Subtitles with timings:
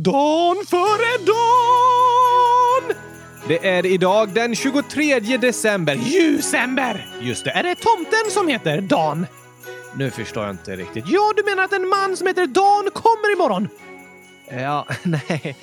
[0.00, 2.96] Dan före dan!
[3.48, 5.94] Det är idag den 23 december.
[5.94, 7.06] Ljusember!
[7.20, 9.26] Just det, är det tomten som heter Dan?
[9.94, 11.04] Nu förstår jag inte riktigt.
[11.08, 13.68] Ja, du menar att en man som heter Dan kommer imorgon?
[14.50, 15.56] Ja, nej.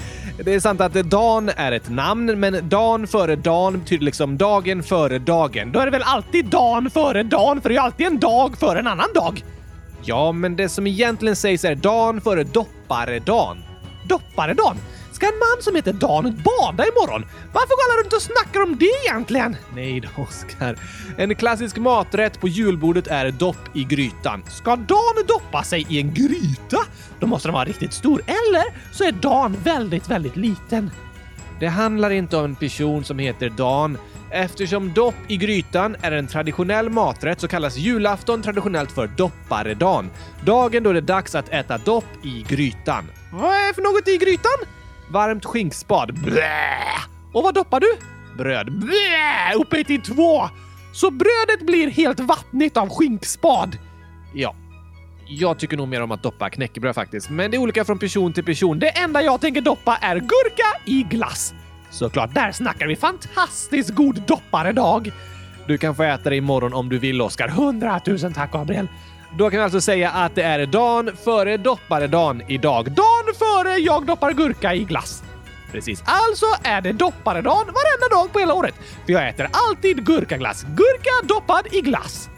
[0.43, 4.83] Det är sant att Dan är ett namn, men Dan före Dan betyder liksom dagen
[4.83, 5.71] före dagen.
[5.71, 8.57] Då är det väl alltid Dan före Dan, för det är ju alltid en dag
[8.57, 9.43] före en annan dag.
[10.03, 13.57] Ja, men det som egentligen sägs är Dan före dopparedan.
[14.07, 14.77] Dopparedan?
[15.11, 17.25] Ska en man som heter Dan bada imorgon?
[17.53, 19.55] Varför går alla runt och snackar om det egentligen?
[19.75, 20.75] Nej då, Oskar.
[21.17, 24.43] En klassisk maträtt på julbordet är dopp i grytan.
[24.49, 26.77] Ska Dan doppa sig i en gryta?
[27.19, 28.21] Då måste den vara riktigt stor.
[28.25, 30.91] Eller så är Dan väldigt, väldigt liten.
[31.59, 33.97] Det handlar inte om en person som heter Dan.
[34.29, 40.09] Eftersom dopp i grytan är en traditionell maträtt så kallas julafton traditionellt för dopparedan.
[40.45, 43.05] Dagen då det är dags att äta dopp i grytan.
[43.37, 44.51] Vad är för något i grytan?
[45.11, 46.13] Varmt skinkspad.
[46.13, 46.77] Blä!
[47.33, 47.97] Och vad doppar du?
[48.37, 48.79] Bröd.
[48.79, 49.53] Blä!
[49.55, 50.49] Upphöjt till två.
[50.93, 53.77] Så brödet blir helt vattnigt av skinkspad.
[54.33, 54.55] Ja.
[55.27, 58.33] Jag tycker nog mer om att doppa knäckebröd faktiskt, men det är olika från person
[58.33, 58.79] till person.
[58.79, 61.53] Det enda jag tänker doppa är gurka i glass.
[61.89, 65.11] Såklart, där snackar vi fantastiskt god dopparedag.
[65.67, 67.47] Du kan få äta det imorgon om du vill, Oskar.
[67.47, 68.87] Hundratusen tack, Gabriel.
[69.31, 72.91] Då kan vi alltså säga att det är dagen före dopparedan idag.
[72.91, 75.23] Dagen före jag doppar gurka i glass.
[75.71, 76.03] Precis.
[76.05, 78.75] Alltså är det dopparedan varenda dag på hela året.
[79.05, 80.63] För jag äter alltid gurkaglass.
[80.63, 82.29] Gurka doppad i glass.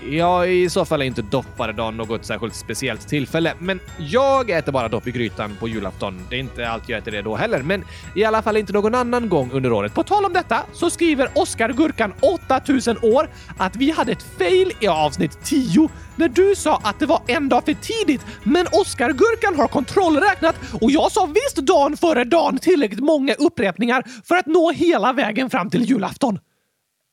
[0.00, 4.88] Ja, i så fall är inte dopparedagen något särskilt speciellt tillfälle, men jag äter bara
[4.88, 6.26] dopp i grytan på julafton.
[6.30, 8.94] Det är inte alltid jag äter det då heller, men i alla fall inte någon
[8.94, 9.94] annan gång under året.
[9.94, 14.72] På tal om detta så skriver Oskar Gurkan 8000 år att vi hade ett fail
[14.80, 19.12] i avsnitt 10 när du sa att det var en dag för tidigt, men Oskar
[19.12, 24.46] Gurkan har kontrollräknat och jag sa visst dagen före dagen tillräckligt många upprepningar för att
[24.46, 26.38] nå hela vägen fram till julafton.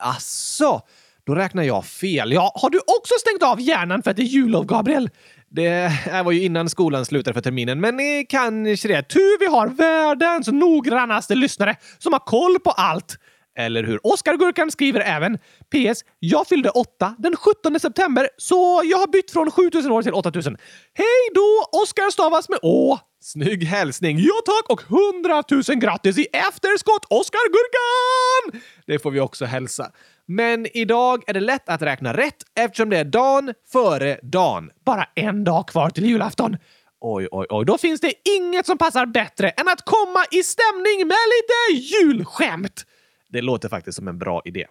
[0.04, 0.82] Asså?
[1.26, 2.32] Då räknar jag fel.
[2.32, 5.10] Ja, har du också stängt av hjärnan för att det är jullov, Gabriel?
[5.50, 9.04] Det här var ju innan skolan slutade för terminen, men ni kanske det.
[9.04, 13.18] Tur vi har världens noggrannaste lyssnare som har koll på allt.
[13.58, 14.08] Eller hur?
[14.08, 16.04] Oskar Gurkan skriver även PS.
[16.20, 20.58] Jag fyllde 8 den 17 september, så jag har bytt från 7000 år till 8000.
[20.94, 21.80] Hej då!
[21.82, 23.00] Oskar stavas med Å.
[23.22, 24.20] Snygg hälsning!
[24.20, 24.82] Ja tack och
[25.16, 28.62] 100 000 grattis i efterskott, Oskar Gurkan!
[28.88, 29.92] Det får vi också hälsa.
[30.28, 34.72] Men idag är det lätt att räkna rätt eftersom det är dagen före dagen.
[34.86, 36.58] Bara en dag kvar till julafton.
[37.02, 37.66] Oj, oj, oj.
[37.66, 42.86] Då finns det inget som passar bättre än att komma i stämning med lite julskämt.
[43.30, 44.68] Det låter faktiskt som en bra idé.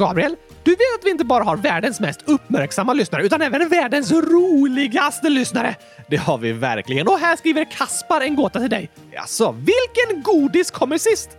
[0.00, 4.12] Gabriel, du vet att vi inte bara har världens mest uppmärksamma lyssnare utan även världens
[4.12, 5.76] roligaste lyssnare.
[6.08, 7.08] Det har vi verkligen.
[7.08, 8.90] Och här skriver Kaspar en gåta till dig.
[9.16, 11.30] Alltså, vilken godis kommer sist?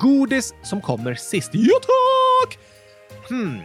[0.00, 1.50] Godis som kommer sist.
[1.52, 2.58] Jo tack!
[3.28, 3.60] Hmm.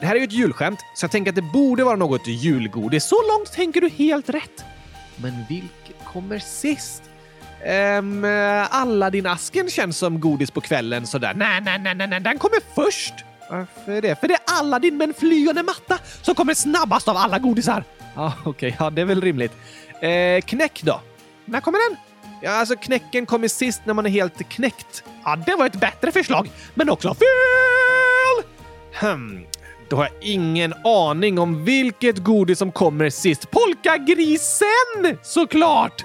[0.00, 3.04] Det här är ju ett julskämt, så jag tänker att det borde vara något julgodis.
[3.04, 4.64] Så långt tänker du helt rätt.
[5.16, 7.02] Men vilket kommer sist?
[7.98, 11.34] Um, din asken känns som godis på kvällen sådär.
[11.34, 13.14] Nej, nej, nej, nej, nej, den kommer först.
[13.52, 14.20] Varför det?
[14.20, 17.84] För det är Aladdin med en flygande matta som kommer snabbast av alla godisar.
[18.14, 18.50] Ah, okej.
[18.50, 18.72] Okay.
[18.78, 19.52] Ja, det är väl rimligt.
[20.00, 21.00] Eh, knäck då?
[21.44, 21.98] När kommer den?
[22.42, 25.04] Ja, alltså knäcken kommer sist när man är helt knäckt.
[25.24, 28.44] Ja, det var ett bättre förslag, men också fel!
[29.00, 29.46] Hmm.
[29.88, 33.50] Då har jag ingen aning om vilket godis som kommer sist.
[33.50, 35.18] Polkagrisen!
[35.22, 36.04] Såklart!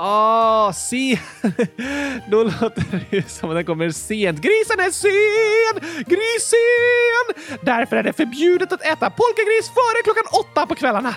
[0.00, 1.18] Ah, se.
[2.30, 4.40] Då låter det ju som att den kommer sent.
[4.40, 6.04] Grisen är sen!
[6.06, 7.58] Grisen!
[7.62, 11.14] Därför är det förbjudet att äta polkagris före klockan åtta på kvällarna.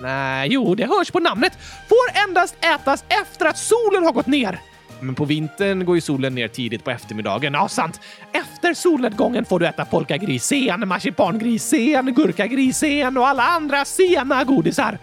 [0.00, 1.52] Nej, jo, det hörs på namnet.
[1.88, 4.60] Får endast ätas efter att solen har gått ner.
[5.00, 7.54] Men på vintern går ju solen ner tidigt på eftermiddagen.
[7.54, 8.00] Ja, sant.
[8.32, 14.98] Efter solnedgången får du äta polkagrisen, marsipangrisen, gurkagrisen och alla andra sena godisar.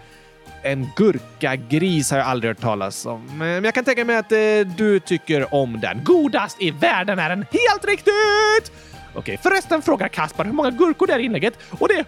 [0.62, 4.32] En gurkagris har jag aldrig hört talas om, eh, men jag kan tänka mig att
[4.32, 4.38] eh,
[4.76, 6.04] du tycker om den.
[6.04, 8.72] Godast i världen är den helt riktigt!
[9.14, 12.04] Okej, förresten frågar Kaspar hur många gurkor det är i inlägget och det är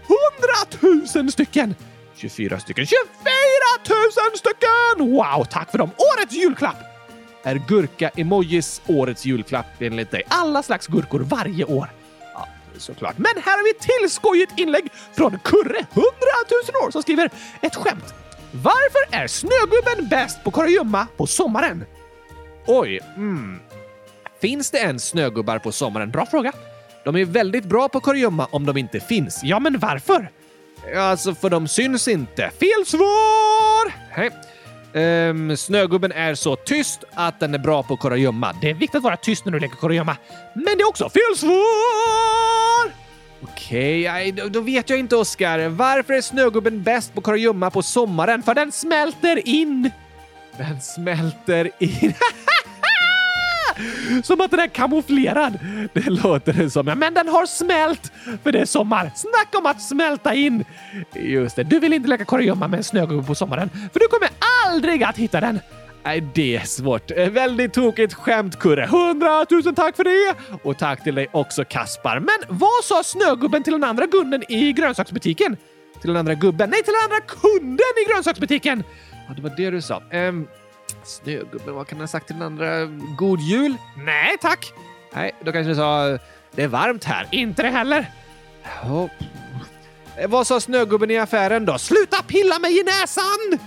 [0.81, 1.75] 100 000 stycken!
[2.17, 2.87] 24 stycken.
[2.87, 2.99] 24
[3.89, 5.15] 000 stycken!
[5.17, 5.91] Wow, tack för dem!
[6.17, 6.77] Årets julklapp!
[7.43, 10.23] Är gurka-emojis årets julklapp enligt dig?
[10.29, 11.91] Alla slags gurkor varje år.
[12.35, 13.19] Ja, såklart.
[13.19, 16.05] Men här har vi ett till skojigt inlägg från Kurre, 100
[16.75, 18.15] 000 år, som skriver ett skämt.
[18.53, 21.85] Varför är Snögubben bäst på kurragömma på sommaren?
[22.67, 23.61] Oj, mm.
[24.41, 26.11] Finns det ens snögubbar på sommaren?
[26.11, 26.53] Bra fråga.
[27.05, 29.41] De är väldigt bra på kurragömma om de inte finns.
[29.43, 30.31] Ja, men varför?
[30.97, 32.51] Alltså, för de syns inte.
[32.61, 33.93] Fel svar!
[34.11, 34.31] Hej.
[34.95, 38.55] Um, snögubben är så tyst att den är bra på kurragömma.
[38.61, 40.17] Det är viktigt att vara tyst när du leker kurragömma.
[40.55, 42.52] Men det är också fel svar!
[43.43, 45.69] Okej, okay, då, då vet jag inte, Oskar.
[45.69, 48.43] Varför är snögubben bäst på kurragömma på sommaren?
[48.43, 49.91] För den smälter in.
[50.57, 52.15] Den smälter in.
[54.25, 55.59] Som att den är kamouflerad.
[55.93, 56.87] Det låter det som.
[56.87, 58.13] Men den har smält
[58.43, 59.11] för det är sommar.
[59.15, 60.65] Snacka om att smälta in!
[61.15, 64.29] Just det, du vill inte leka kurragömma med en snögubbe på sommaren, för du kommer
[64.67, 65.61] aldrig att hitta den.
[66.05, 67.11] Nej, det är svårt.
[67.11, 68.87] Eh, väldigt tokigt skämt, Kurre.
[68.87, 70.35] Hundratusen tack för det!
[70.63, 72.21] Och tack till dig också, Kaspar.
[72.21, 75.57] Men vad sa snögubben till den andra gunden i grönsaksbutiken?
[76.01, 76.71] Till den andra gubben?
[76.71, 78.85] Nej, till den andra kunden i grönsaksbutiken!
[79.29, 80.03] Ja, det var det du sa.
[80.11, 80.47] Ehm,
[81.05, 82.87] Snögubben, vad kan han ha sagt till den andra?
[83.17, 83.75] God jul?
[83.97, 84.73] Nej, tack.
[85.15, 86.19] Nej, då kanske du sa
[86.55, 87.29] det är varmt här.
[87.31, 88.11] Inte det heller.
[88.85, 89.11] Oh.
[90.29, 91.79] Vad sa snögubben i affären då?
[91.79, 93.59] Sluta pilla mig i näsan!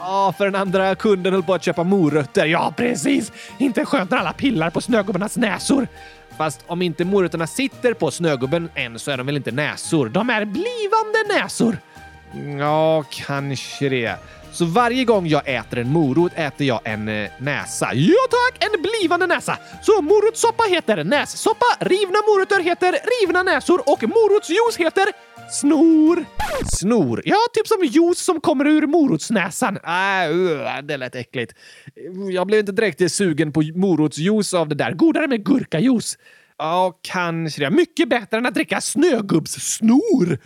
[0.00, 2.46] Ja, för den andra kunden höll på att köpa morötter.
[2.46, 3.32] Ja, precis!
[3.58, 5.88] Inte skönt när alla pillar på snögubbarnas näsor.
[6.36, 10.08] Fast om inte morötterna sitter på snögubben än så är de väl inte näsor?
[10.08, 11.78] De är blivande näsor.
[12.58, 14.16] Ja, kanske det.
[14.52, 17.90] Så varje gång jag äter en morot äter jag en eh, näsa.
[17.94, 19.58] Ja tack, en blivande näsa!
[19.82, 25.06] Så morotssoppa heter nässoppa, rivna morötter heter rivna näsor och morotsjuice heter
[25.50, 26.24] snor.
[26.76, 27.22] Snor?
[27.24, 29.76] Ja, typ som juice som kommer ur morotsnäsan.
[29.76, 31.54] Äh, uh, det lät äckligt.
[32.32, 34.92] Jag blev inte direkt sugen på morotsjuice av det där.
[34.92, 36.18] Godare med gurkajuice.
[36.58, 37.70] Ja, kanske det.
[37.70, 40.38] Mycket bättre än att dricka snögubbssnor.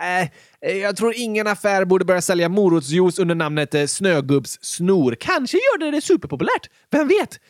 [0.00, 0.28] Äh, äh
[0.60, 5.16] jag tror ingen affär borde börja sälja morotsjuice under namnet eh, snögubbssnor.
[5.20, 6.70] Kanske gör det det superpopulärt.
[6.90, 7.40] Vem vet?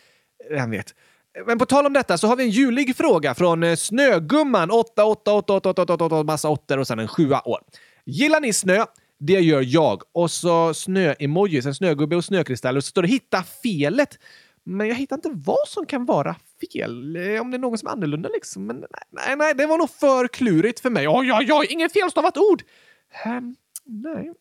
[0.50, 0.94] Vem vet?
[1.46, 4.70] Men på tal om detta så har vi en julig fråga från eh, Snögumman.
[4.70, 7.60] 8, 8, 8, 8, 8, 8, 8, 8 massa åttor och sen en sjua år.
[8.04, 8.84] Gillar ni snö?
[9.18, 10.02] Det gör jag.
[10.12, 12.78] Och så snö-emojis, en snögubbe och snökristaller.
[12.78, 14.18] Och så står det hitta felet.
[14.64, 16.36] Men jag hittar inte vad som kan vara
[16.72, 17.16] fel.
[17.16, 18.66] Eh, om det är någon som är annorlunda liksom.
[18.66, 21.08] Men nej, nej, nej det var nog för klurigt för mig.
[21.08, 22.62] Oj, oj, oj, inget felstavat ord!
[23.26, 24.32] Um, nej.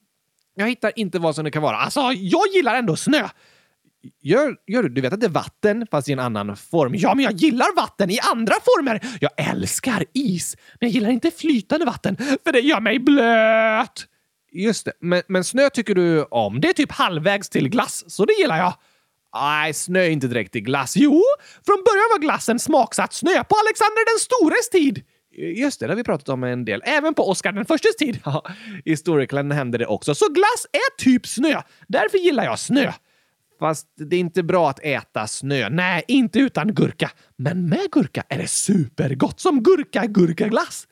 [0.56, 1.78] Jag hittar inte vad som det kan vara.
[1.78, 3.30] Alltså, jag gillar ändå snö.
[4.22, 4.90] Gör, gör du?
[4.90, 6.96] Du vet att det är vatten, fast i en annan form.
[6.96, 9.00] Ja, men jag gillar vatten i andra former.
[9.22, 14.06] Jag älskar is, men jag gillar inte flytande vatten, för det gör mig blöt.
[14.52, 16.62] Just det, men, men snö tycker du om.
[16.62, 18.74] Det är typ halvvägs till glass, så det gillar jag.
[19.36, 20.98] Nej, snö är inte direkt i glass.
[20.98, 21.24] Jo,
[21.66, 25.04] från början var glassen smaksatt snö på Alexander den stores tid.
[25.38, 26.82] Just det, det har vi pratat om en del.
[26.86, 28.20] Även på Oscar den förstes tid.
[28.86, 30.16] I Storyclan hände det också.
[30.16, 31.62] Så glass är typ snö.
[31.88, 32.92] Därför gillar jag snö.
[33.60, 35.70] Fast det är inte bra att äta snö.
[35.70, 37.12] Nej, inte utan gurka.
[37.38, 40.88] Men med gurka är det supergott som gurka-gurkaglass.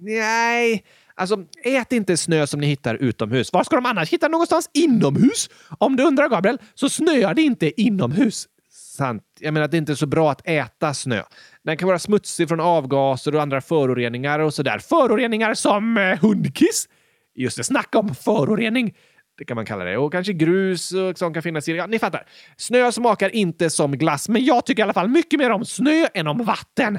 [0.00, 0.84] Nej,
[1.14, 3.52] alltså ät inte snö som ni hittar utomhus.
[3.52, 5.50] Var ska de annars hitta någonstans inomhus?
[5.78, 8.48] Om du undrar Gabriel, så snöar det inte inomhus.
[8.72, 9.22] Sant.
[9.40, 11.22] Jag menar att det inte är så bra att äta snö.
[11.64, 14.78] Den kan vara smutsig från avgaser och andra föroreningar och sådär.
[14.78, 16.88] Föroreningar som eh, hundkiss.
[17.34, 18.94] Just det, snacka om förorening.
[19.40, 19.96] Det kan man kalla det.
[19.96, 22.26] Och kanske grus och som kan finnas i Ja, ni fattar.
[22.56, 26.06] Snö smakar inte som glass, men jag tycker i alla fall mycket mer om snö
[26.14, 26.98] än om vatten.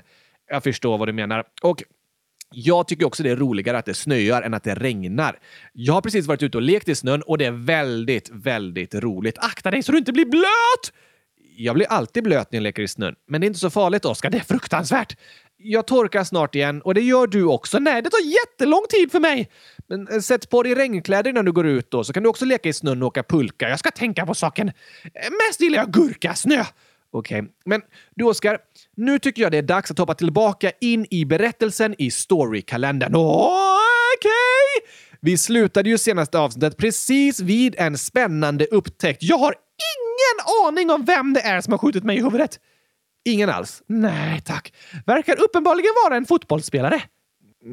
[0.50, 1.44] Jag förstår vad du menar.
[1.62, 1.84] Och
[2.52, 5.40] jag tycker också det är roligare att det snöar än att det regnar.
[5.74, 9.38] Jag har precis varit ute och lekt i snön och det är väldigt, väldigt roligt.
[9.38, 10.94] Akta dig så du inte blir blöt!
[11.58, 14.06] Jag blir alltid blöt när jag leker i snön, men det är inte så farligt,
[14.06, 14.30] Oskar.
[14.30, 15.18] Det är fruktansvärt.
[15.64, 17.80] Jag torkar snart igen och det gör du också.
[17.80, 19.50] Nej, det tar jättelång tid för mig.
[19.88, 22.46] Men eh, sätt på dig regnkläder innan du går ut då, så kan du också
[22.46, 23.70] leka i snön och åka pulka.
[23.70, 24.68] Jag ska tänka på saken.
[24.68, 26.64] Eh, mest gillar jag gurkasnö.
[27.14, 27.52] Okej, okay.
[27.66, 27.82] men
[28.16, 28.58] du Oskar,
[28.96, 33.16] nu tycker jag det är dags att hoppa tillbaka in i berättelsen i storykalendern.
[33.16, 33.42] Okej!
[34.18, 34.92] Okay.
[35.20, 39.24] Vi slutade ju senaste avsnittet precis vid en spännande upptäckt.
[39.24, 39.56] Jag har
[39.98, 42.60] ingen aning om vem det är som har skjutit mig i huvudet.
[43.26, 43.84] Ingen alls?
[43.88, 44.74] Nej, tack.
[45.06, 47.02] Verkar uppenbarligen vara en fotbollsspelare.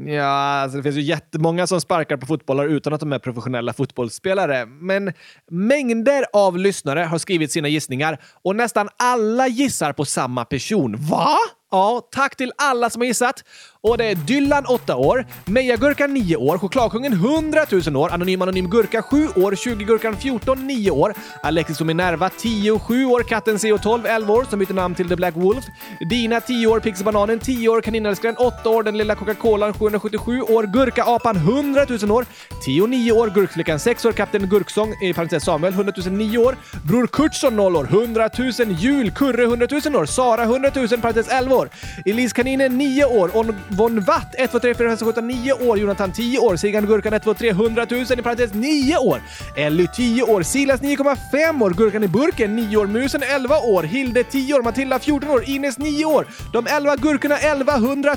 [0.07, 3.73] Ja, alltså det finns ju jättemånga som sparkar på fotbollar utan att de är professionella
[3.73, 4.67] fotbollsspelare.
[4.67, 5.13] Men
[5.51, 10.97] mängder av lyssnare har skrivit sina gissningar och nästan alla gissar på samma person.
[10.99, 11.37] Va?
[11.71, 13.45] Ja, tack till alla som har gissat.
[13.81, 18.71] Och det är Dylan 8 år, Mejagurkan 9 år, Chokladkungen 100 000 år, Anonym Anonym
[18.71, 23.57] Gurka 7 år, 20 Gurkan 14 9 år, Alexis och Minerva 10 7 år, Katten
[23.57, 25.65] CO12 11 år som byter namn till The Black Wolf,
[26.11, 31.37] Dina 10 år, Pixelbananen 10 år, Kaninälskaren 8 år, Den lilla Coca-Colan 777 år, Gurka-apan
[31.37, 32.27] 100 000 år,
[32.65, 36.57] Tio 9 år, Gurkflickan 6 år, Kapten Gurksång i parentes Samuel 100 000 9 år,
[36.85, 41.29] Bror Kurtsson 0 år, 100 000 Jul, Kurre 100 000 år, Sara 100 000 parentes
[41.29, 41.58] 11 år,
[42.05, 45.53] Elise Kaninen 9 år, On Von Watt 1, 2, 3, 4, 5, 6, 7, 9
[45.53, 49.21] år, Jonathan 10 år, Sigan Gurkan 1, 2, 3, 100 000 i parentes 9 år,
[49.57, 54.25] Elly 10 år, Silas 9,5 år, Gurkan i burken 9 år, Musen 11 år, Hilde
[54.25, 58.17] 10 år, Matilda 14 år, Ines 9 år, de 11 gurkorna 11 100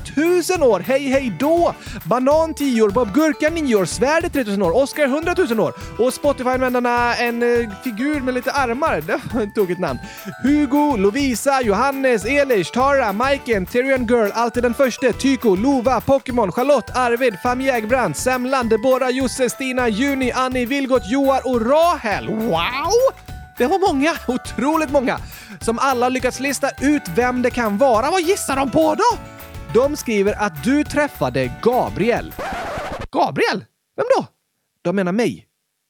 [0.58, 1.74] 000 år, hej hej då!
[2.04, 5.74] Banan 10 år, Bob Gurkan 9 år, Svärdet 3000 år, Oscar 100 000 år.
[5.98, 9.02] Och Spotify-användarna en eh, figur med lite armar.
[9.02, 10.00] Det var ett tokigt namn.
[10.44, 16.92] Hugo, Lovisa, Johannes, Elish, Tara, Maiken, Tyrion Girl, Alltid den förste, Tyko, Lova, Pokémon, Charlotte,
[16.96, 22.28] Arvid, Fam Jägbrandt, Semlan, Deborah, Josse, Stina, Juni, Annie, Vilgot, Joar och Rahel.
[22.28, 22.92] Wow!
[23.58, 25.20] Det var många, otroligt många,
[25.62, 28.12] som alla lyckats lista ut vem det kan vara.
[28.12, 29.18] Vad gissar de på då?
[29.74, 32.34] De skriver att du träffade Gabriel.
[33.12, 33.66] Gabriel?
[33.96, 34.26] Vem då?
[34.82, 35.46] De menar mig.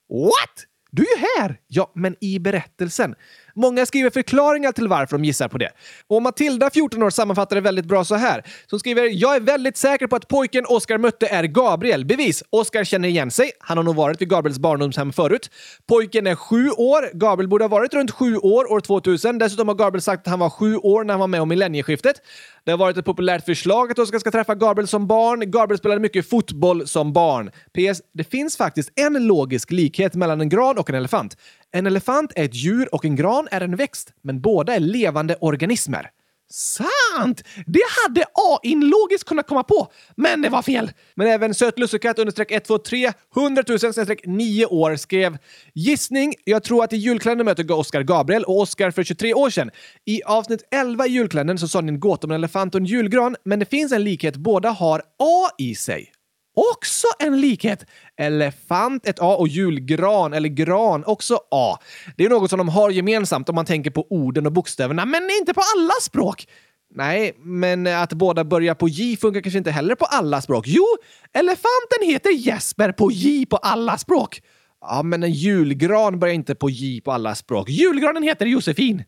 [0.10, 0.66] What?
[0.92, 1.60] Du är ju här!
[1.68, 3.16] Ja, men i berättelsen.
[3.56, 5.70] Många skriver förklaringar till varför de gissar på det.
[6.08, 8.44] Och Matilda, 14 år, sammanfattar det väldigt bra så här.
[8.68, 12.06] Som skriver “Jag är väldigt säker på att pojken Oskar mötte är Gabriel.
[12.06, 12.44] Bevis.
[12.50, 13.52] Oskar känner igen sig.
[13.60, 15.50] Han har nog varit vid Gabriels barndomshem förut.
[15.88, 17.10] Pojken är sju år.
[17.14, 19.38] Gabriel borde ha varit runt sju år år 2000.
[19.38, 22.22] Dessutom har Gabriel sagt att han var sju år när han var med om millennieskiftet.
[22.64, 25.52] Det har varit ett populärt förslag att Oskar ska träffa Gabriel som barn.
[25.52, 27.50] Gabriel spelade mycket fotboll som barn.
[27.50, 28.02] PS.
[28.14, 31.38] Det finns faktiskt en logisk likhet mellan en gran och en elefant.
[31.72, 35.36] En elefant är ett djur och en gran är en växt, men båda är levande
[35.42, 36.10] organismer.
[36.52, 37.44] Sant!
[37.66, 40.92] Det hade AI logiskt kunnat komma på, men det var fel.
[41.16, 45.38] Men även sötlussekatt understreck 123 100 000 9 år skrev
[45.74, 46.34] “Gissning.
[46.44, 49.72] Jag tror att i julkalendern möter Oscar Gabriel och Oscar för 23 år sedan.
[50.06, 52.86] I avsnitt 11 i julkalendern så sa ni en gåta om en elefant och en
[52.86, 54.36] julgran, men det finns en likhet.
[54.36, 56.12] Båda har A i sig.
[56.54, 57.86] Också en likhet.
[58.18, 61.78] Elefant, ett A och julgran eller gran, också A.
[62.18, 65.30] Det är något som de har gemensamt om man tänker på orden och bokstäverna, men
[65.40, 66.48] inte på alla språk.
[66.94, 70.66] Nej, men att båda börjar på J funkar kanske inte heller på alla språk.
[70.68, 70.86] Jo,
[71.34, 74.42] elefanten heter Jesper på J på alla språk.
[74.82, 77.70] Ja, men en julgran börjar inte på J på alla språk.
[77.70, 79.04] Julgranen heter Josefin.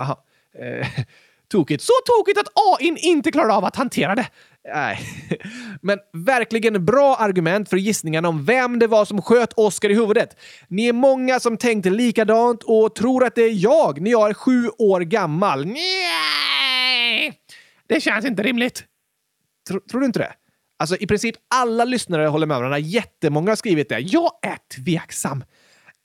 [0.00, 0.24] Aha.
[0.58, 0.88] Eh,
[1.50, 1.82] tokigt.
[1.82, 4.26] Så tokigt att AI inte klarar av att hantera det.
[4.74, 4.98] Nej.
[5.82, 10.36] Men verkligen bra argument för gissningarna om vem det var som sköt Oscar i huvudet.
[10.68, 14.34] Ni är många som tänkte likadant och tror att det är jag när jag är
[14.34, 15.66] sju år gammal.
[15.66, 17.40] Nej!
[17.86, 18.84] Det känns inte rimligt.
[19.68, 20.32] Tr tror du inte det?
[20.78, 22.78] Alltså i princip alla lyssnare håller med varandra.
[22.78, 23.98] Jättemånga har skrivit det.
[23.98, 25.44] Jag är tveksam.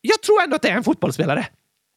[0.01, 1.47] Jag tror ändå att det är en fotbollsspelare.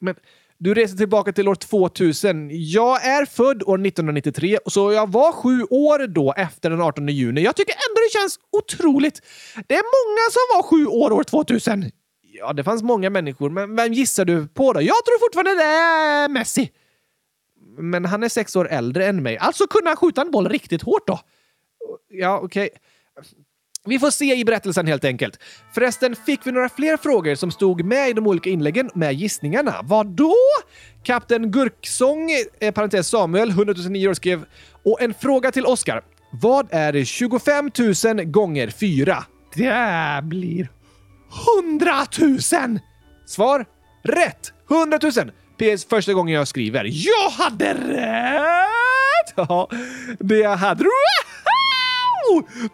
[0.01, 0.15] Men
[0.59, 2.51] du reser tillbaka till år 2000.
[2.53, 7.41] Jag är född år 1993, så jag var sju år då efter den 18 juni.
[7.41, 9.21] Jag tycker ändå det känns otroligt.
[9.67, 11.91] Det är många som var sju år år 2000.
[12.21, 14.81] Ja, det fanns många människor, men vem gissar du på då?
[14.81, 16.71] Jag tror fortfarande det är Messi.
[17.79, 20.83] Men han är sex år äldre än mig, alltså kunde han skjuta en boll riktigt
[20.83, 21.21] hårt då.
[22.09, 22.69] Ja, okej.
[23.17, 23.33] Okay.
[23.87, 25.39] Vi får se i berättelsen helt enkelt.
[25.75, 29.75] Förresten fick vi några fler frågor som stod med i de olika inläggen med gissningarna.
[29.83, 30.35] Vad då?
[31.03, 34.45] Kapten Gurksång, eh, parentes Samuel, 100 009 år skrev
[34.85, 36.03] och en fråga till Oskar.
[36.31, 37.71] Vad är 25
[38.05, 39.25] 000 gånger 4?
[39.55, 40.69] Det blir
[41.65, 42.39] 100 000!
[43.27, 43.65] Svar?
[44.03, 44.53] Rätt!
[44.71, 45.13] 100 000!
[45.59, 46.85] PS första gången jag skriver.
[46.93, 48.63] Jag hade rätt!
[49.37, 49.71] Ja,
[50.19, 50.91] det hade du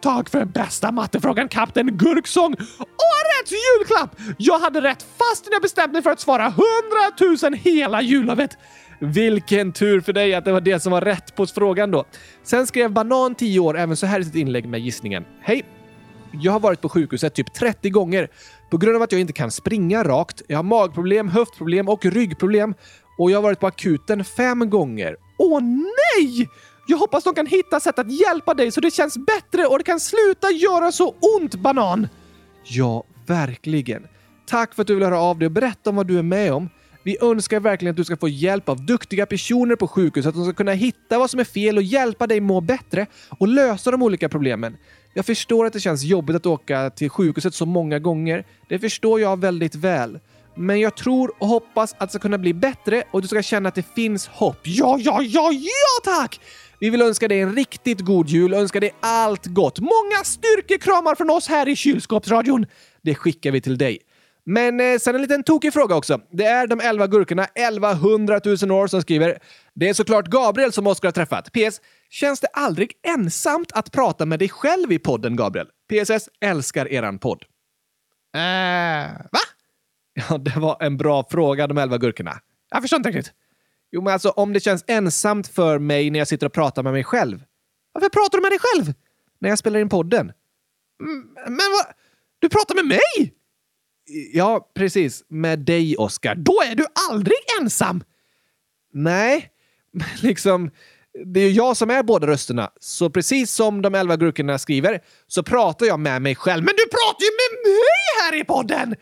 [0.01, 2.53] Tack för bästa mattefrågan, kapten Gurksång!
[2.79, 4.15] Årets julklapp!
[4.37, 8.57] Jag hade rätt fastän jag bestämt mig för att svara 100 000 hela jullovet.
[8.99, 12.05] Vilken tur för dig att det var det som var rätt på frågan då.
[12.43, 15.25] Sen skrev Banan 10 år även så här i sitt inlägg med gissningen.
[15.41, 15.65] Hej!
[16.41, 18.27] Jag har varit på sjukhuset typ 30 gånger
[18.69, 20.41] på grund av att jag inte kan springa rakt.
[20.47, 22.73] Jag har magproblem, höftproblem och ryggproblem
[23.17, 25.15] och jag har varit på akuten fem gånger.
[25.37, 26.49] Åh nej!
[26.85, 29.83] Jag hoppas de kan hitta sätt att hjälpa dig så det känns bättre och det
[29.83, 32.07] kan sluta göra så ont, Banan!
[32.63, 34.07] Ja, verkligen.
[34.45, 36.53] Tack för att du vill höra av dig och berätta om vad du är med
[36.53, 36.69] om.
[37.03, 40.45] Vi önskar verkligen att du ska få hjälp av duktiga personer på sjukhuset, att de
[40.45, 44.03] ska kunna hitta vad som är fel och hjälpa dig må bättre och lösa de
[44.03, 44.77] olika problemen.
[45.13, 48.45] Jag förstår att det känns jobbigt att åka till sjukhuset så många gånger.
[48.69, 50.19] Det förstår jag väldigt väl.
[50.55, 53.69] Men jag tror och hoppas att det ska kunna bli bättre och du ska känna
[53.69, 54.59] att det finns hopp.
[54.63, 56.39] Ja, ja, ja, ja tack!
[56.79, 59.79] Vi vill önska dig en riktigt god jul och önska dig allt gott.
[59.79, 62.65] Många styrkekramar från oss här i Kylskåpsradion.
[63.01, 63.99] Det skickar vi till dig.
[64.45, 66.21] Men eh, sen en liten tokig fråga också.
[66.31, 69.39] Det är de 11 gurkorna 1100 000 år som skriver.
[69.75, 71.51] Det är såklart Gabriel som Oskar har träffat.
[71.53, 71.81] PS.
[72.09, 75.67] Känns det aldrig ensamt att prata med dig själv i podden, Gabriel?
[75.89, 76.29] PSS.
[76.41, 77.43] Älskar eran podd.
[78.35, 79.39] Eh, va?
[80.29, 82.39] Ja, det var en bra fråga, de 11 gurkorna.
[82.71, 83.33] Jag förstår inte riktigt.
[83.91, 86.93] Jo, men alltså om det känns ensamt för mig när jag sitter och pratar med
[86.93, 87.43] mig själv.
[87.93, 88.93] Varför pratar du med dig själv?
[89.39, 90.31] När jag spelar in podden.
[91.01, 91.95] Mm, men vad?
[92.39, 93.33] Du pratar med mig?
[94.33, 95.23] Ja, precis.
[95.27, 96.35] Med dig, Oscar.
[96.35, 98.03] Då är du aldrig ensam!
[98.93, 99.49] Nej,
[99.93, 100.71] men liksom...
[101.25, 105.03] Det är ju jag som är båda rösterna, så precis som de elva gurkorna skriver
[105.27, 106.63] så pratar jag med mig själv.
[106.63, 107.81] Men du pratar ju med mig
[108.21, 108.95] här i podden!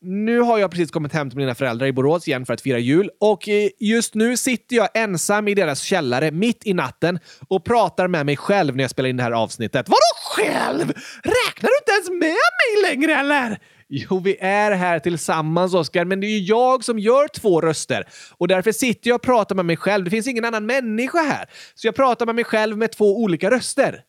[0.00, 2.78] Nu har jag precis kommit hem till mina föräldrar i Borås igen för att fira
[2.78, 7.64] jul och eh, just nu sitter jag ensam i deras källare mitt i natten och
[7.64, 9.88] pratar med mig själv när jag spelar in det här avsnittet.
[9.88, 9.98] Vadå
[10.34, 10.88] själv?
[11.22, 13.58] Räknar du inte ens med mig längre eller?
[13.88, 18.04] Jo, vi är här tillsammans, Oskar, men det är ju jag som gör två röster.
[18.38, 20.04] Och därför sitter jag och pratar med mig själv.
[20.04, 21.50] Det finns ingen annan människa här.
[21.74, 24.00] Så jag pratar med mig själv med två olika röster.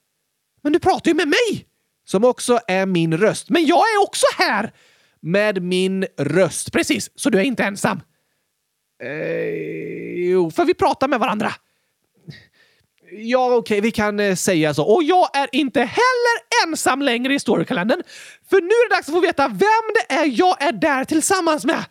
[0.63, 1.65] Men du pratar ju med mig!
[2.05, 3.49] Som också är min röst.
[3.49, 4.71] Men jag är också här!
[5.27, 6.71] Med min röst.
[6.71, 8.01] Precis, så du är inte ensam.
[9.03, 9.09] Eh,
[10.31, 11.51] jo, för vi pratar med varandra.
[13.11, 14.83] Ja, okej, okay, vi kan eh, säga så.
[14.83, 18.03] Och jag är inte heller ensam längre i storykalendern.
[18.49, 19.57] För nu är det dags att få veta vem
[19.95, 21.85] det är jag är där tillsammans med.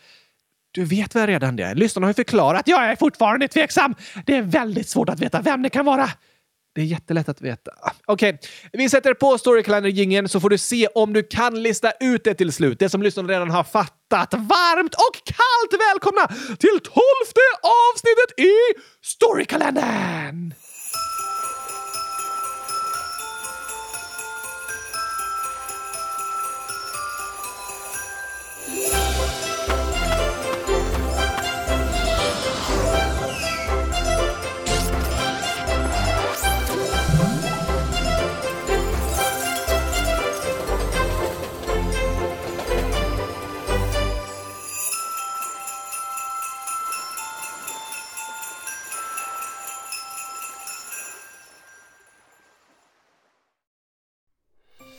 [0.71, 1.75] Du vet väl redan det?
[1.75, 2.69] Lyssnarna har ju förklarat.
[2.69, 3.95] Jag är fortfarande tveksam.
[4.27, 6.11] Det är väldigt svårt att veta vem det kan vara.
[6.77, 7.71] Det är jättelätt att veta.
[8.07, 8.49] Okej, okay.
[8.73, 12.53] vi sätter på Storycliner-jingeln så får du se om du kan lista ut det till
[12.53, 12.79] slut.
[12.79, 14.35] Det som lyssnarna redan har fattat.
[14.35, 16.27] Varmt och kallt välkomna
[16.59, 18.53] till tolfte avsnittet i
[19.03, 20.55] Storykalendern!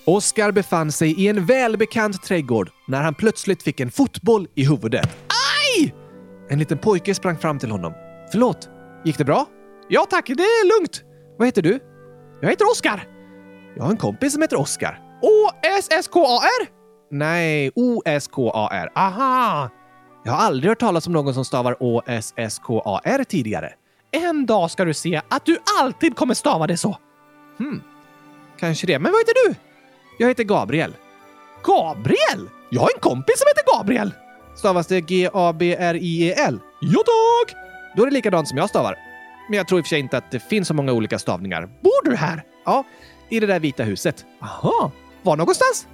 [0.09, 5.17] Oskar befann sig i en välbekant trädgård när han plötsligt fick en fotboll i huvudet.
[5.27, 5.95] Aj!
[6.49, 7.93] En liten pojke sprang fram till honom.
[8.31, 8.69] Förlåt,
[9.05, 9.45] gick det bra?
[9.89, 11.03] Ja tack, det är lugnt.
[11.37, 11.79] Vad heter du?
[12.41, 13.07] Jag heter Oskar.
[13.75, 14.99] Jag har en kompis som heter Oskar.
[15.21, 16.67] O-S-S-K-A-R?
[17.11, 18.89] Nej, O-S-K-A-R.
[18.95, 19.69] Aha!
[20.23, 23.73] Jag har aldrig hört talas om någon som stavar O-S-S-K-A-R tidigare.
[24.11, 26.97] En dag ska du se att du alltid kommer stava det så.
[27.57, 27.81] Hmm,
[28.59, 28.99] kanske det.
[28.99, 29.55] Men vad heter du?
[30.17, 30.95] Jag heter Gabriel.
[31.63, 32.49] Gabriel?
[32.69, 34.11] Jag har en kompis som heter Gabriel!
[34.55, 36.59] Stavas det G-A-B-R-I-E-L?
[36.81, 37.55] Ja tack!
[37.95, 38.97] Då är det likadant som jag stavar.
[39.49, 41.69] Men jag tror i och för sig inte att det finns så många olika stavningar.
[41.81, 42.43] Bor du här?
[42.65, 42.83] Ja,
[43.29, 44.25] i det där vita huset.
[44.41, 44.91] Aha.
[45.23, 45.87] Var någonstans?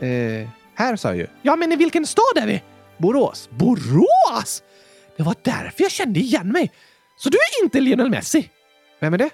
[0.00, 1.26] Eh, här sa jag ju.
[1.42, 2.62] Ja, men i vilken stad är vi?
[2.98, 3.48] Borås.
[3.50, 4.62] Borås!
[5.16, 6.72] Det var därför jag kände igen mig.
[7.18, 8.50] Så du är inte Lionel Messi?
[9.00, 9.30] Vem är det?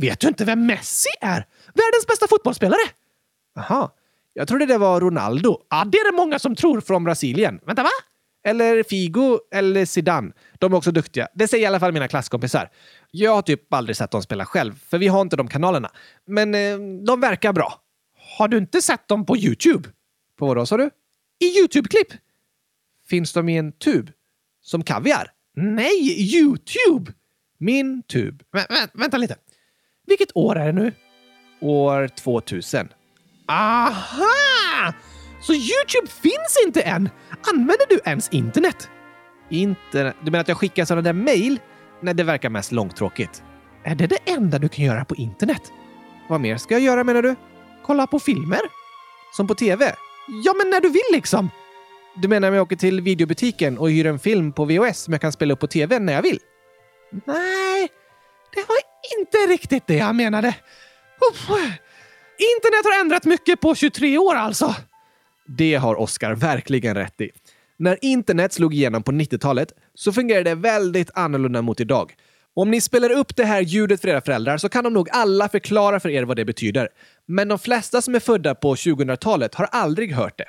[0.00, 1.46] Vet du inte vem Messi är?
[1.74, 2.80] Världens bästa fotbollsspelare!
[3.58, 3.94] Aha.
[4.32, 5.58] Jag trodde det var Ronaldo.
[5.70, 7.60] Ja, det är det många som tror från Brasilien.
[7.66, 7.90] Vänta, va?
[8.44, 10.32] Eller Figo eller Zidane.
[10.58, 11.28] De är också duktiga.
[11.34, 12.70] Det säger i alla fall mina klasskompisar.
[13.10, 15.90] Jag har typ aldrig sett dem spela själv, för vi har inte de kanalerna.
[16.26, 17.74] Men eh, de verkar bra.
[18.38, 19.88] Har du inte sett dem på YouTube?
[20.38, 20.90] På vad då, sa du?
[21.38, 22.12] I YouTube-klipp.
[23.08, 24.10] Finns de i en tub?
[24.62, 25.30] Som kaviar?
[25.56, 27.12] Nej, YouTube!
[27.58, 28.42] Min tub.
[28.52, 29.36] Vä vä vänta lite.
[30.06, 30.92] Vilket år är det nu?
[31.60, 32.88] År 2000.
[33.52, 34.92] Aha!
[35.40, 37.08] Så Youtube finns inte än?
[37.52, 38.90] Använder du ens internet?
[39.50, 40.16] Internet?
[40.20, 41.60] Du menar att jag skickar sådana där mail?
[42.00, 43.42] Nej, det verkar mest långtråkigt.
[43.84, 45.72] Är det det enda du kan göra på internet?
[46.28, 47.34] Vad mer ska jag göra menar du?
[47.86, 48.60] Kolla på filmer?
[49.36, 49.94] Som på tv?
[50.44, 51.50] Ja, men när du vill liksom!
[52.16, 55.20] Du menar om jag åker till videobutiken och hyr en film på VHS som jag
[55.20, 56.38] kan spela upp på tv när jag vill?
[57.26, 57.88] Nej,
[58.54, 58.76] det var
[59.18, 60.54] inte riktigt det jag menade.
[61.32, 61.50] Uff.
[62.56, 64.74] Internet har ändrat mycket på 23 år alltså.
[65.46, 67.30] Det har Oscar verkligen rätt i.
[67.76, 72.14] När internet slog igenom på 90-talet så fungerade det väldigt annorlunda mot idag.
[72.54, 75.48] Om ni spelar upp det här ljudet för era föräldrar så kan de nog alla
[75.48, 76.88] förklara för er vad det betyder.
[77.26, 80.48] Men de flesta som är födda på 2000-talet har aldrig hört det.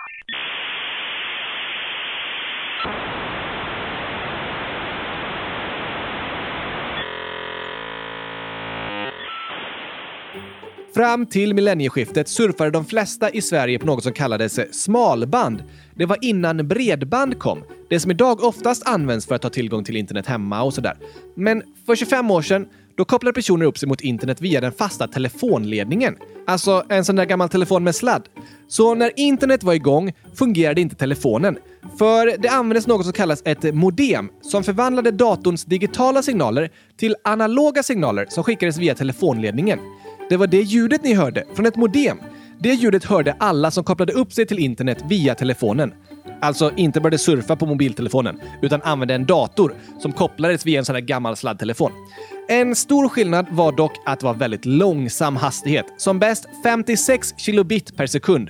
[10.93, 15.63] Fram till millennieskiftet surfade de flesta i Sverige på något som kallades smalband.
[15.95, 19.95] Det var innan bredband kom, det som idag oftast används för att ha tillgång till
[19.95, 20.97] internet hemma och sådär.
[21.35, 25.07] Men för 25 år sedan då kopplade personer upp sig mot internet via den fasta
[25.07, 26.15] telefonledningen.
[26.47, 28.23] Alltså en sån där gammal telefon med sladd.
[28.67, 31.57] Så när internet var igång fungerade inte telefonen.
[31.97, 37.83] För det användes något som kallas ett modem som förvandlade datorns digitala signaler till analoga
[37.83, 39.79] signaler som skickades via telefonledningen.
[40.31, 42.17] Det var det ljudet ni hörde från ett modem.
[42.59, 45.93] Det ljudet hörde alla som kopplade upp sig till internet via telefonen.
[46.41, 50.95] Alltså inte började surfa på mobiltelefonen, utan använde en dator som kopplades via en sån
[50.95, 51.91] här gammal sladdtelefon.
[52.47, 55.85] En stor skillnad var dock att det var väldigt långsam hastighet.
[55.97, 58.49] Som bäst 56 kilobit per sekund.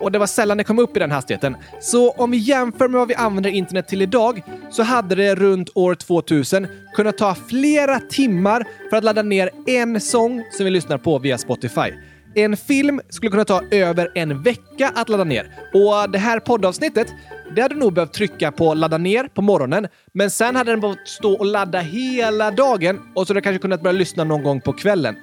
[0.00, 1.56] Och det var sällan det kom upp i den hastigheten.
[1.80, 5.70] Så om vi jämför med vad vi använder internet till idag så hade det runt
[5.74, 10.98] år 2000 kunnat ta flera timmar för att ladda ner en sång som vi lyssnar
[10.98, 11.92] på via Spotify.
[12.34, 15.50] En film skulle kunna ta över en vecka att ladda ner.
[15.74, 17.06] Och det här poddavsnittet,
[17.54, 21.08] det hade nog behövt trycka på ladda ner på morgonen, men sen hade den behövt
[21.08, 24.60] stå och ladda hela dagen och så hade du kanske kunnat börja lyssna någon gång
[24.60, 25.16] på kvällen.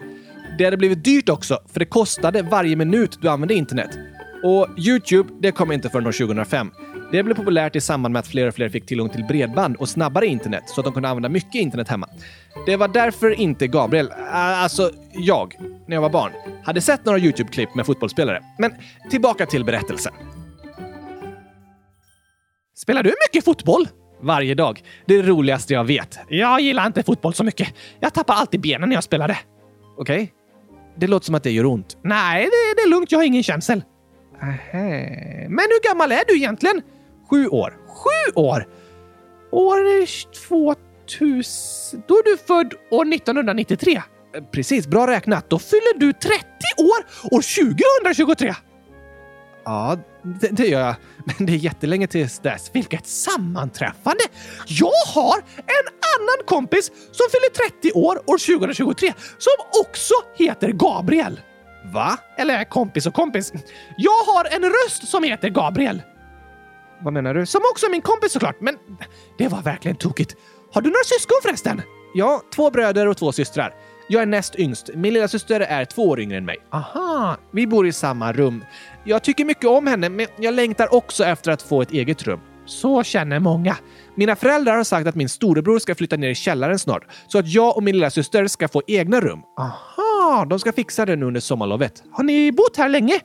[0.57, 4.08] Det hade blivit dyrt också, för det kostade varje minut du använde internet.
[4.43, 6.71] Och Youtube, det kom inte förrän år 2005.
[7.11, 9.89] Det blev populärt i samband med att fler och fler fick tillgång till bredband och
[9.89, 12.07] snabbare internet så att de kunde använda mycket internet hemma.
[12.65, 15.53] Det var därför inte Gabriel, alltså jag,
[15.87, 16.31] när jag var barn,
[16.63, 18.43] hade sett några Youtube-klipp med fotbollsspelare.
[18.59, 18.73] Men
[19.09, 20.13] tillbaka till berättelsen.
[22.75, 23.87] Spelar du mycket fotboll?
[24.21, 24.83] Varje dag.
[25.05, 26.19] Det är det roligaste jag vet.
[26.29, 27.73] Jag gillar inte fotboll så mycket.
[27.99, 29.37] Jag tappar alltid benen när jag spelar det.
[29.97, 30.15] Okej.
[30.15, 30.27] Okay.
[30.97, 31.97] Det låter som att det gör ont.
[32.03, 33.11] Nej, det, det är lugnt.
[33.11, 33.83] Jag har ingen känsel.
[34.41, 34.87] Aha.
[35.49, 36.81] Men hur gammal är du egentligen?
[37.29, 37.77] Sju år.
[37.87, 38.67] Sju år?
[39.51, 40.05] År
[40.47, 42.03] 2000...
[42.07, 44.01] Då är du född år 1993.
[44.35, 45.49] Eh, precis, bra räknat.
[45.49, 46.45] Då fyller du 30
[46.77, 47.41] år år
[48.11, 48.55] 2023.
[49.65, 50.95] Ja, det, det, gör jag.
[51.25, 52.71] Men det är jättelänge tills dess.
[52.73, 54.23] Vilket sammanträffande!
[54.67, 55.87] Jag har en
[56.19, 61.39] annan kompis som fyller 30 år år 2023 som också heter Gabriel.
[61.93, 62.17] Va?
[62.37, 63.53] Eller kompis och kompis.
[63.97, 66.01] Jag har en röst som heter Gabriel.
[67.01, 67.45] Vad menar du?
[67.45, 68.77] Som också är min kompis såklart, men
[69.37, 70.35] det var verkligen tokigt.
[70.73, 71.81] Har du några syskon förresten?
[72.13, 73.73] Ja, två bröder och två systrar.
[74.11, 74.89] Jag är näst yngst.
[74.93, 76.57] Min lilla syster är två år yngre än mig.
[76.71, 78.65] Aha, vi bor i samma rum.
[79.03, 82.39] Jag tycker mycket om henne, men jag längtar också efter att få ett eget rum.
[82.65, 83.77] Så känner många.
[84.15, 87.47] Mina föräldrar har sagt att min storebror ska flytta ner i källaren snart, så att
[87.47, 89.41] jag och min lilla syster ska få egna rum.
[89.59, 90.08] Aha,
[90.49, 92.03] de ska fixa det nu under sommarlovet.
[92.11, 93.19] Har ni bott här länge?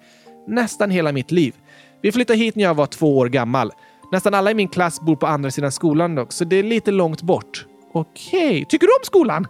[0.46, 1.54] Nästan hela mitt liv.
[2.02, 3.72] Vi flyttade hit när jag var två år gammal.
[4.12, 6.90] Nästan alla i min klass bor på andra sidan skolan dock, så det är lite
[6.90, 7.66] långt bort.
[7.92, 8.64] Okej, okay.
[8.64, 9.46] tycker du om skolan?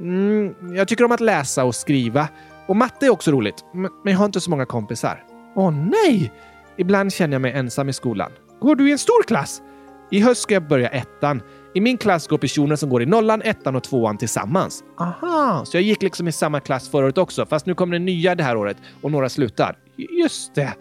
[0.00, 2.28] Mm, jag tycker om att läsa och skriva.
[2.66, 5.24] Och matte är också roligt, men jag har inte så många kompisar.
[5.54, 6.32] Åh nej!
[6.76, 8.32] Ibland känner jag mig ensam i skolan.
[8.60, 9.62] Går du i en stor klass?
[10.10, 11.42] I höst ska jag börja ettan.
[11.76, 14.84] I min klass går personer som går i nollan, ettan och tvåan tillsammans.
[15.00, 18.04] Aha, så jag gick liksom i samma klass förra året också, fast nu kommer det
[18.04, 19.76] nya det här året och några slutar.
[20.20, 20.74] Just det.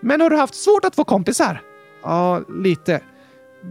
[0.00, 1.62] Men har du haft svårt att få kompisar?
[2.02, 3.00] Ja, lite.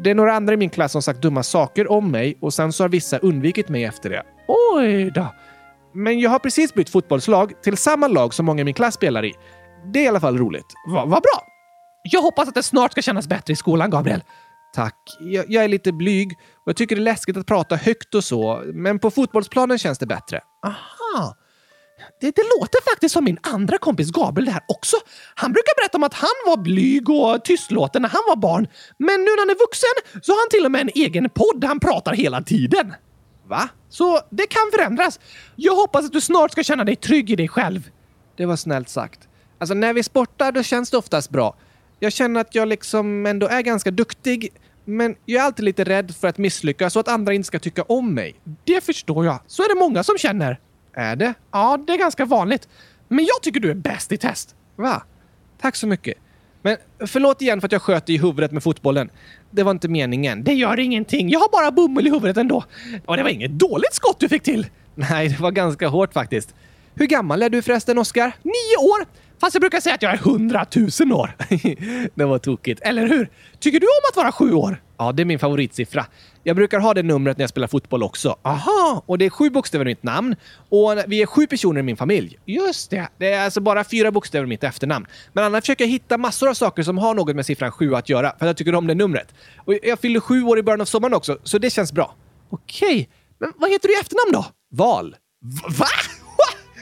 [0.04, 2.74] Det är några andra i min klass som sagt dumma saker om mig och sen
[2.74, 4.24] så har vissa undvikit mig efter det.
[4.48, 5.28] Oj då!
[5.94, 9.26] Men jag har precis bytt fotbollslag till samma lag som många i min klass spelar
[9.26, 9.34] i.
[9.94, 10.68] Det är i alla fall roligt.
[10.88, 11.44] Vad va bra!
[12.04, 14.24] Jag hoppas att det snart ska kännas bättre i skolan, Gabriel.
[14.74, 14.96] Tack.
[15.20, 18.24] Jag, jag, är lite blyg och jag tycker det är läskigt att prata högt och
[18.24, 20.42] så, men på fotbollsplanen känns det bättre.
[20.66, 21.36] Aha!
[22.22, 24.98] Det, det, låter faktiskt som min andra kompis Gabriel det här också.
[25.36, 29.20] Han brukar berätta om att han var blyg och tystlåten när han var barn, men
[29.20, 31.68] nu när han är vuxen så har han till och med en egen podd där
[31.68, 32.94] han pratar hela tiden.
[33.48, 33.70] Va?
[33.90, 35.20] Så det kan förändras.
[35.56, 37.90] Jag hoppas att du snart ska känna dig trygg i dig själv.
[38.38, 39.28] Det var snällt sagt.
[39.60, 41.56] Alltså när vi sportar då känns det oftast bra.
[42.04, 44.50] Jag känner att jag liksom ändå är ganska duktig,
[44.86, 47.84] men jag är alltid lite rädd för att misslyckas och att andra inte ska tycka
[47.84, 48.36] om mig.
[48.64, 49.40] Det förstår jag.
[49.48, 50.60] Så är det många som känner.
[50.94, 51.34] Är det?
[51.52, 52.68] Ja, det är ganska vanligt.
[53.08, 54.56] Men jag tycker du är bäst i test.
[54.76, 55.04] Va?
[55.62, 56.18] Tack så mycket.
[56.62, 59.10] Men förlåt igen för att jag sköt i huvudet med fotbollen.
[59.52, 60.44] Det var inte meningen.
[60.44, 61.30] Det gör ingenting.
[61.30, 62.64] Jag har bara bomull i huvudet ändå.
[63.06, 64.68] Och det var inget dåligt skott du fick till.
[64.96, 66.56] Nej, det var ganska hårt faktiskt.
[66.96, 68.36] Hur gammal är du förresten, Oskar?
[68.44, 69.06] Nio år!
[69.42, 71.36] Fast jag brukar säga att jag är hundratusen år.
[72.16, 73.30] det var tokigt, eller hur?
[73.60, 74.82] Tycker du om att vara sju år?
[74.98, 76.06] Ja, det är min favoritsiffra.
[76.44, 78.36] Jag brukar ha det numret när jag spelar fotboll också.
[78.42, 79.04] Aha!
[79.06, 80.36] Och det är sju bokstäver i mitt namn.
[80.70, 82.40] Och vi är sju personer i min familj.
[82.46, 83.08] Just det.
[83.18, 85.06] Det är alltså bara fyra bokstäver i mitt efternamn.
[85.34, 88.10] Men annars försöker jag hitta massor av saker som har något med siffran sju att
[88.10, 89.34] göra, för att jag tycker om det numret.
[89.58, 92.16] Och jag fyller sju år i början av sommaren också, så det känns bra.
[92.50, 94.46] Okej, men vad heter du i efternamn då?
[94.78, 95.16] Val.
[95.80, 95.88] Va?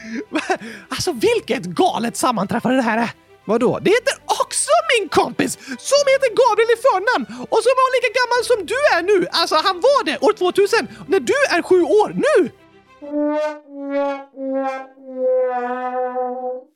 [0.88, 3.10] Alltså vilket galet sammanträffande det här är!
[3.44, 3.78] Vadå?
[3.82, 5.52] Det heter också min kompis
[5.90, 9.26] som heter Gabriel i förnamn och som var lika gammal som du är nu.
[9.32, 12.50] Alltså han var det år 2000 när du är sju år nu!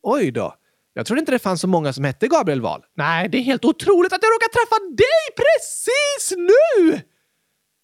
[0.03, 0.55] Oj då.
[0.95, 2.81] Jag trodde inte det fanns så många som hette Gabriel Wahl.
[2.97, 7.01] Nej, det är helt otroligt att jag råkar träffa dig precis nu!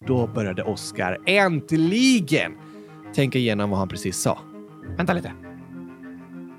[0.07, 2.51] Då började Oscar äntligen
[3.15, 4.50] tänka igenom vad han precis sa.
[4.97, 5.33] Vänta lite.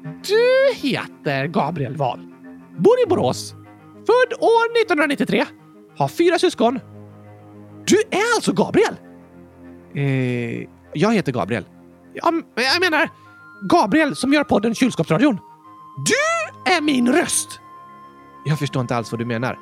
[0.03, 2.21] Du heter Gabriel Wahl.
[2.79, 3.55] Bor i Borås.
[3.95, 5.45] Född år 1993.
[5.97, 6.81] Har fyra syskon.
[7.87, 8.97] Du är alltså Gabriel?
[9.95, 11.65] Eh, jag heter Gabriel.
[12.15, 13.09] Ja, jag menar
[13.69, 15.39] Gabriel som gör podden Kylskåpsradion.
[16.07, 17.61] Du är min röst!
[18.45, 19.59] Jag förstår inte alls vad du menar.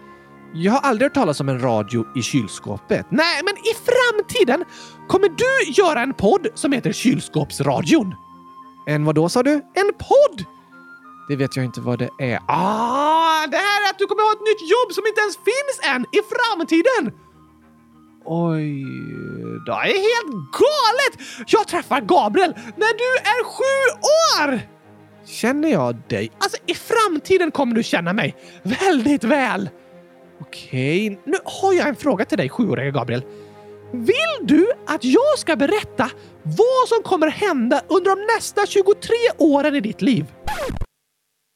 [0.55, 3.07] Jag har aldrig hört talas om en radio i kylskåpet.
[3.11, 4.65] Nej, men i framtiden
[5.09, 8.15] kommer du göra en podd som heter Kylskåpsradion.
[8.87, 9.53] En vad då sa du?
[9.53, 10.45] En podd!
[11.29, 12.38] Det vet jag inte vad det är.
[12.49, 15.95] Ah, det här är att du kommer ha ett nytt jobb som inte ens finns
[15.95, 17.21] än i framtiden!
[18.25, 18.85] Oj,
[19.66, 21.29] det är helt galet!
[21.47, 24.61] Jag träffar Gabriel när du är sju år!
[25.27, 26.33] Känner jag dig?
[26.38, 29.71] Alltså, i framtiden kommer du känna mig väldigt väl.
[30.40, 33.23] Okej, nu har jag en fråga till dig, sjuåriga Gabriel.
[33.92, 36.11] Vill du att jag ska berätta
[36.42, 38.92] vad som kommer hända under de nästa 23
[39.38, 40.33] åren i ditt liv?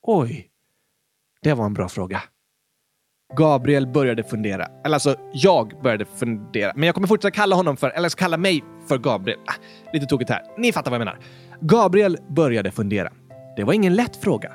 [0.06, 0.48] Oj,
[1.42, 2.22] det var en bra fråga.
[3.36, 4.66] Gabriel började fundera.
[4.84, 6.72] Eller alltså, jag började fundera.
[6.76, 9.38] Men jag kommer fortsätta kalla honom för, eller kalla mig för Gabriel.
[9.46, 9.54] Ah,
[9.92, 10.42] lite tokigt här.
[10.58, 11.18] Ni fattar vad jag menar.
[11.60, 13.12] Gabriel började fundera.
[13.56, 14.52] Det var ingen lätt fråga.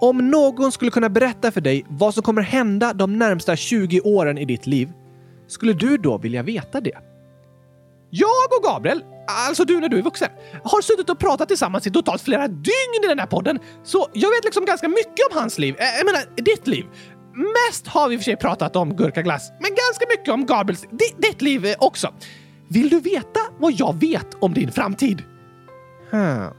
[0.00, 4.38] Om någon skulle kunna berätta för dig vad som kommer hända de närmsta 20 åren
[4.38, 4.92] i ditt liv,
[5.46, 7.11] skulle du då vilja veta det?
[8.14, 10.28] Jag och Gabriel, alltså du när du är vuxen,
[10.64, 14.30] har suttit och pratat tillsammans i totalt flera dygn i den här podden, så jag
[14.30, 15.76] vet liksom ganska mycket om hans liv.
[15.78, 16.86] Eh, jag menar, ditt liv.
[17.34, 20.84] Mest har vi i och för sig pratat om gurkaglass, men ganska mycket om Gabriels,
[21.18, 22.14] ditt liv eh, också.
[22.68, 25.22] Vill du veta vad jag vet om din framtid?
[26.10, 26.50] Hmm.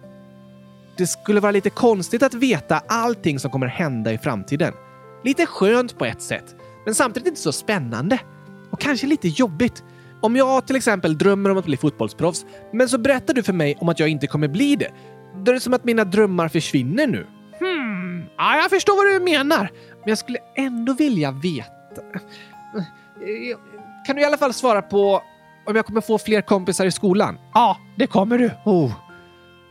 [0.98, 4.74] Det skulle vara lite konstigt att veta allting som kommer hända i framtiden.
[5.24, 8.20] Lite skönt på ett sätt, men samtidigt inte så spännande.
[8.72, 9.84] Och kanske lite jobbigt.
[10.24, 13.78] Om jag till exempel drömmer om att bli fotbollsproffs, men så berättar du för mig
[13.80, 14.92] om att jag inte kommer bli det.
[15.44, 17.28] Då är det som att mina drömmar försvinner nu.
[17.60, 19.70] Hmm, ja, jag förstår vad du menar.
[20.00, 22.02] Men jag skulle ändå vilja veta.
[24.06, 25.22] Kan du i alla fall svara på
[25.66, 27.40] om jag kommer få fler kompisar i skolan?
[27.54, 28.52] Ja, det kommer du.
[28.66, 28.92] Oh,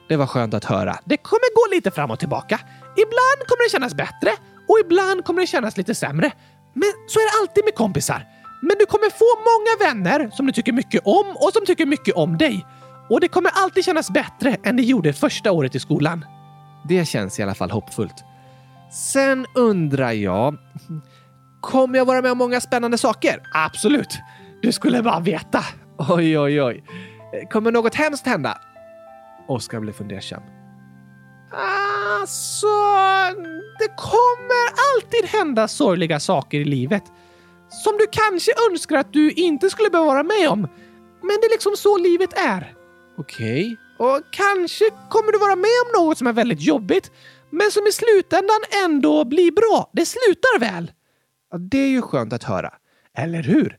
[0.09, 0.99] det var skönt att höra.
[1.05, 2.61] Det kommer gå lite fram och tillbaka.
[2.97, 4.31] Ibland kommer det kännas bättre
[4.69, 6.33] och ibland kommer det kännas lite sämre.
[6.73, 8.27] Men så är det alltid med kompisar.
[8.63, 12.15] Men du kommer få många vänner som du tycker mycket om och som tycker mycket
[12.15, 12.67] om dig.
[13.09, 16.25] Och det kommer alltid kännas bättre än det gjorde första året i skolan.
[16.89, 18.25] Det känns i alla fall hoppfullt.
[18.93, 20.57] Sen undrar jag...
[21.61, 23.43] Kommer jag vara med om många spännande saker?
[23.55, 24.19] Absolut.
[24.63, 25.65] Du skulle bara veta.
[25.99, 26.85] Oj, oj, oj.
[27.51, 28.59] Kommer något hemskt hända?
[29.49, 30.43] Oskar blev fundersam.
[31.53, 32.67] Alltså,
[33.79, 37.03] det kommer alltid hända sorgliga saker i livet.
[37.73, 40.61] Som du kanske önskar att du inte skulle behöva vara med om.
[41.23, 42.75] Men det är liksom så livet är.
[43.19, 43.67] Okej.
[43.67, 43.77] Okay.
[44.09, 47.11] Och kanske kommer du vara med om något som är väldigt jobbigt,
[47.51, 49.91] men som i slutändan ändå blir bra.
[49.93, 50.93] Det slutar väl?
[51.51, 52.75] Ja, det är ju skönt att höra.
[53.17, 53.79] Eller hur?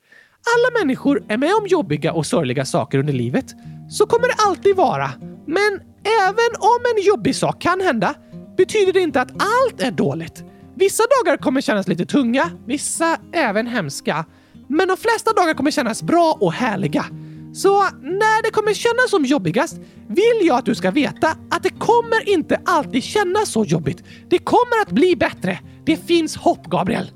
[0.55, 3.45] Alla människor är med om jobbiga och sorgliga saker under livet.
[3.89, 5.11] Så kommer det alltid vara.
[5.47, 5.81] Men
[6.21, 8.15] även om en jobbig sak kan hända
[8.57, 10.43] betyder det inte att allt är dåligt.
[10.75, 14.25] Vissa dagar kommer kännas lite tunga, vissa även hemska.
[14.67, 17.05] Men de flesta dagar kommer kännas bra och härliga.
[17.53, 21.79] Så när det kommer kännas som jobbigast vill jag att du ska veta att det
[21.79, 24.03] kommer inte alltid kännas så jobbigt.
[24.29, 25.59] Det kommer att bli bättre.
[25.85, 27.11] Det finns hopp, Gabriel.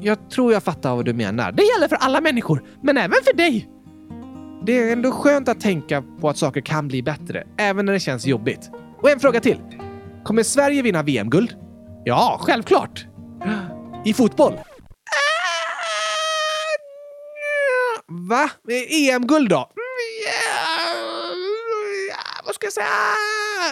[0.00, 1.52] Jag tror jag fattar vad du menar.
[1.52, 3.68] Det gäller för alla människor, men även för dig.
[4.66, 8.00] Det är ändå skönt att tänka på att saker kan bli bättre, även när det
[8.00, 8.70] känns jobbigt.
[9.02, 9.58] Och en fråga till.
[10.24, 11.54] Kommer Sverige vinna VM-guld?
[12.04, 13.06] Ja, självklart.
[14.04, 14.60] I fotboll?
[18.28, 18.50] Va?
[18.90, 19.56] EM-guld då?
[19.56, 19.68] Mm,
[22.44, 22.86] vad ska jag säga?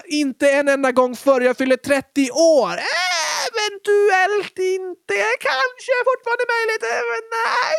[0.05, 1.41] Inte en enda gång förr.
[1.41, 2.73] jag fyller 30 år.
[3.51, 5.15] Eventuellt inte.
[5.41, 7.77] Kanske fortfarande möjligt, men nej,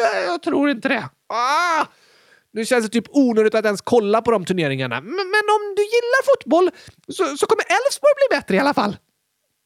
[0.00, 1.08] jag, jag tror inte det.
[1.28, 1.86] Ah!
[2.52, 5.00] Nu känns det typ onödigt att ens kolla på de turneringarna.
[5.00, 6.70] Men, men om du gillar fotboll
[7.08, 8.96] så, så kommer Elfsborg bli bättre i alla fall.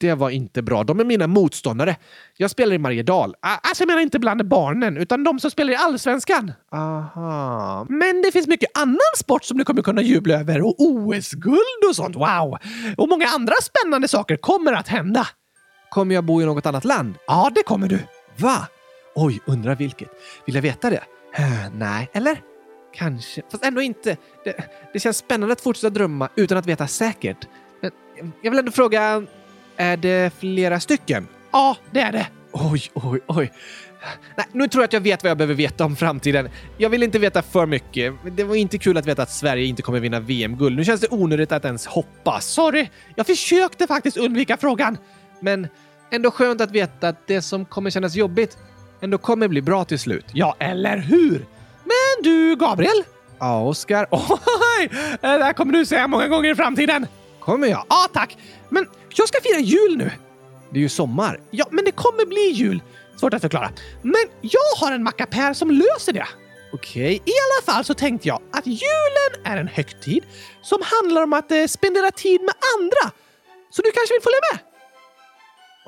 [0.01, 0.85] Det var inte bra.
[0.85, 1.97] De är mina motståndare.
[2.37, 3.35] Jag spelar i Mariedal.
[3.41, 6.53] Alltså jag menar inte bland barnen, utan de som spelar i Allsvenskan.
[6.73, 7.87] Aha.
[7.89, 11.97] Men det finns mycket annan sport som du kommer kunna jubla över och OS-guld och
[11.97, 12.17] sånt.
[12.17, 12.59] Wow!
[12.97, 15.27] Och många andra spännande saker kommer att hända.
[15.91, 17.15] Kommer jag bo i något annat land?
[17.27, 17.99] Ja, det kommer du.
[18.37, 18.69] Va?
[19.15, 20.09] Oj, undrar vilket.
[20.47, 21.03] Vill jag veta det?
[21.73, 22.41] Nej, eller?
[22.95, 23.43] Kanske.
[23.51, 24.17] Fast ändå inte.
[24.45, 27.49] Det, det känns spännande att fortsätta drömma utan att veta säkert.
[27.83, 29.23] Men jag vill ändå fråga,
[29.79, 31.29] är det flera stycken?
[31.51, 32.27] Ja, det är det.
[32.53, 33.53] Oj, oj, oj.
[34.37, 36.49] Nej, nu tror jag att jag vet vad jag behöver veta om framtiden.
[36.77, 38.15] Jag vill inte veta för mycket.
[38.37, 40.77] Det var inte kul att veta att Sverige inte kommer vinna VM-guld.
[40.77, 42.47] Nu känns det onödigt att ens hoppas.
[42.47, 44.99] Sorry, jag försökte faktiskt undvika frågan.
[45.41, 45.69] Men
[46.11, 48.59] ändå skönt att veta att det som kommer kännas jobbigt
[49.01, 50.27] ändå kommer bli bra till slut.
[50.33, 51.47] Ja, eller hur?
[51.85, 53.03] Men du, Gabriel?
[53.39, 54.07] Ja, Oskar?
[54.11, 54.91] Oj!
[55.21, 57.07] Det där kommer du säga många gånger i framtiden.
[57.49, 57.85] Kommer jag?
[57.89, 58.37] Ja, tack.
[58.69, 60.11] Men jag ska fira jul nu.
[60.71, 61.41] Det är ju sommar.
[61.51, 62.83] Ja, men det kommer bli jul.
[63.21, 63.71] Svårt att förklara.
[64.03, 66.27] Men jag har en mackapär som löser det.
[66.73, 67.15] Okej, okay.
[67.15, 70.25] i alla fall så tänkte jag att julen är en högtid
[70.63, 73.17] som handlar om att eh, spendera tid med andra.
[73.71, 74.61] Så du kanske vill följa med?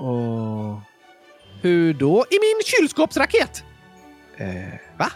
[0.07, 0.81] Och
[1.62, 2.25] hur då?
[2.31, 3.64] I min kylskåpsraket.
[4.37, 5.12] Eh, va?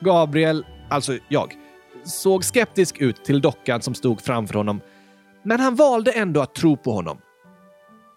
[0.00, 1.56] Gabriel, alltså jag,
[2.04, 4.80] såg skeptisk ut till dockan som stod framför honom.
[5.44, 7.18] Men han valde ändå att tro på honom.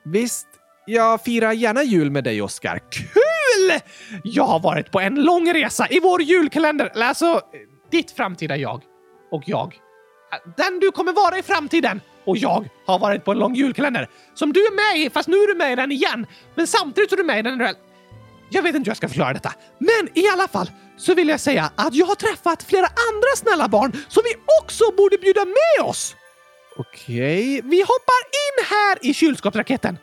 [0.06, 0.48] Visst,
[0.86, 2.80] jag firar gärna jul med dig, Oskar.
[2.92, 3.80] Kul!
[4.24, 6.92] Jag har varit på en lång resa i vår julkalender.
[6.96, 7.42] Alltså,
[7.92, 8.84] ditt framtida jag.
[9.32, 9.76] Och jag.
[10.58, 12.02] Den du kommer vara i framtiden.
[12.26, 15.38] Och jag har varit på en lång julkalender som du är med i, fast nu
[15.38, 16.26] är du med i den igen.
[16.56, 17.76] Men samtidigt är du med i den
[18.50, 21.40] jag vet inte hur jag ska förklara detta, men i alla fall så vill jag
[21.40, 25.90] säga att jag har träffat flera andra snälla barn som vi också borde bjuda med
[25.90, 26.16] oss.
[26.80, 29.98] Okej, vi hoppar in här i kylskåpsraketen.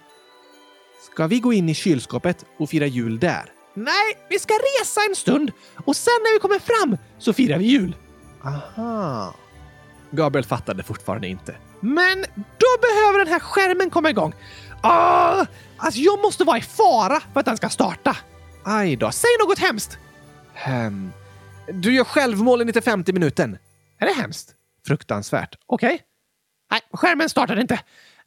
[1.12, 3.52] Ska vi gå in i kylskåpet och fira jul där?
[3.74, 5.52] Nej, vi ska resa en stund
[5.84, 7.96] och sen när vi kommer fram så firar vi jul.
[8.44, 9.34] Aha.
[10.10, 11.56] Gabriel fattade fortfarande inte.
[11.80, 14.34] Men då behöver den här skärmen komma igång.
[14.80, 18.16] Ah, alltså jag måste vara i fara för att den ska starta.
[18.64, 19.98] Aj då, säg något hemskt!
[20.54, 21.12] Hmm.
[21.72, 23.58] Du gör självmål i 95 minuten.
[23.98, 24.54] Är det hemskt?
[24.86, 25.58] Fruktansvärt.
[25.66, 25.94] Okej.
[25.94, 25.98] Okay.
[26.70, 27.74] Nej, skärmen startar inte.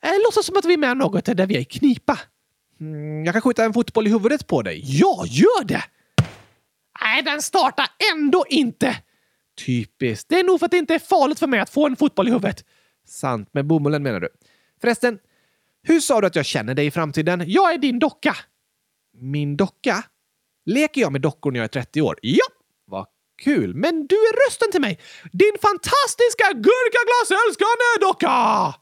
[0.01, 2.19] Eh, låtsas som att vi är med något där vi är i knipa.
[2.79, 4.81] Mm, jag kan skjuta en fotboll i huvudet på dig.
[4.83, 5.83] Ja, gör det!
[7.01, 8.97] Nej, den startar ändå inte!
[9.65, 10.29] Typiskt.
[10.29, 12.27] Det är nog för att det inte är farligt för mig att få en fotboll
[12.27, 12.65] i huvudet.
[13.07, 14.29] Sant, med bomullen menar du.
[14.81, 15.19] Förresten,
[15.83, 17.43] hur sa du att jag känner dig i framtiden?
[17.47, 18.35] Jag är din docka.
[19.13, 20.03] Min docka?
[20.65, 22.19] Leker jag med dockor när jag är 30 år?
[22.21, 22.45] Ja!
[23.43, 23.73] Kul.
[23.73, 24.99] Men du är rösten till mig!
[25.31, 28.73] Din fantastiska gurkaglasälskande docka!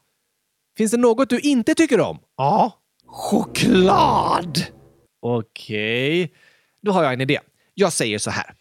[0.76, 2.18] Finns det något du inte tycker om?
[2.36, 2.82] Ja.
[3.06, 4.64] Choklad!
[5.22, 6.24] Okej.
[6.24, 6.36] Okay.
[6.82, 7.40] Då har jag en idé.
[7.74, 8.54] Jag säger så här.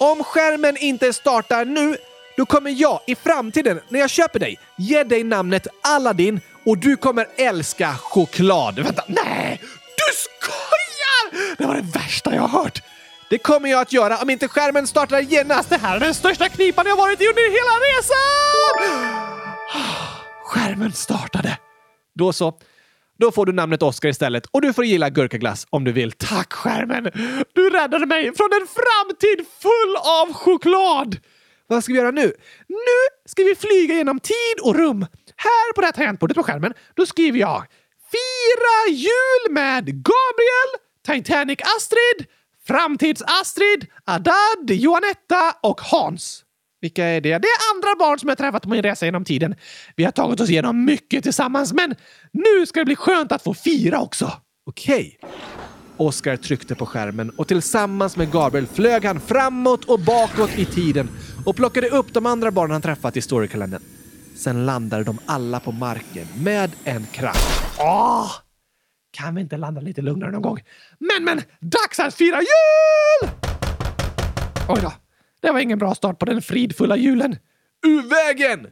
[0.00, 1.96] Om skärmen inte startar nu,
[2.36, 6.96] då kommer jag i framtiden, när jag köper dig, ge dig namnet Aladdin och du
[6.96, 8.78] kommer älska choklad.
[8.78, 9.60] Vänta, nej!
[9.96, 11.56] Du skojar!
[11.58, 12.82] Det var det värsta jag har hört.
[13.32, 15.70] Det kommer jag att göra om inte skärmen startar genast.
[15.70, 19.06] Det här är den största knipan jag varit i under hela resan!
[20.44, 21.58] Skärmen startade.
[22.14, 22.58] Då så.
[23.18, 26.12] Då får du namnet Oscar istället och du får gilla gurkaglass om du vill.
[26.12, 27.10] Tack skärmen!
[27.52, 31.16] Du räddade mig från en framtid full av choklad!
[31.66, 32.32] Vad ska vi göra nu?
[32.68, 35.06] Nu ska vi flyga genom tid och rum.
[35.36, 37.66] Här på det här tangentbordet på skärmen, då skriver jag
[38.10, 40.70] Fira jul med Gabriel,
[41.06, 42.26] Titanic-Astrid,
[42.68, 46.44] Framtids-Astrid, Adad, Johanetta och Hans.
[46.80, 47.38] Vilka är det?
[47.38, 49.54] Det är andra barn som jag träffat på min resa genom tiden.
[49.96, 51.94] Vi har tagit oss igenom mycket tillsammans, men
[52.32, 54.32] nu ska det bli skönt att få fira också.
[54.66, 55.18] Okej.
[55.22, 55.30] Okay.
[55.96, 61.10] Oskar tryckte på skärmen och tillsammans med Gabriel flög han framåt och bakåt i tiden
[61.46, 63.82] och plockade upp de andra barnen han träffat i storykalendern.
[64.36, 67.78] Sen landade de alla på marken med en kraft.
[67.78, 67.86] Åh!
[67.86, 68.41] Ah!
[69.12, 70.60] Kan vi inte landa lite lugnare någon gång?
[70.98, 71.42] Men, men!
[71.60, 73.30] Dags att fira jul!
[74.68, 74.92] Oj då.
[75.40, 77.36] Det var ingen bra start på den fridfulla julen.
[77.86, 78.66] Ur vägen!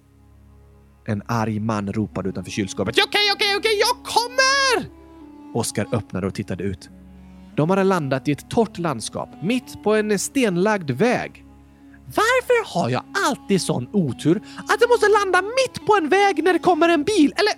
[1.07, 2.99] En arg man ropade utanför kylskåpet.
[3.07, 4.91] Okej, okej, okej, jag kommer!
[5.55, 6.89] Oskar öppnade och tittade ut.
[7.57, 11.45] De hade landat i ett torrt landskap mitt på en stenlagd väg.
[12.07, 14.37] Varför har jag alltid sån otur
[14.69, 17.53] att jag måste landa mitt på en väg när det kommer en bil eller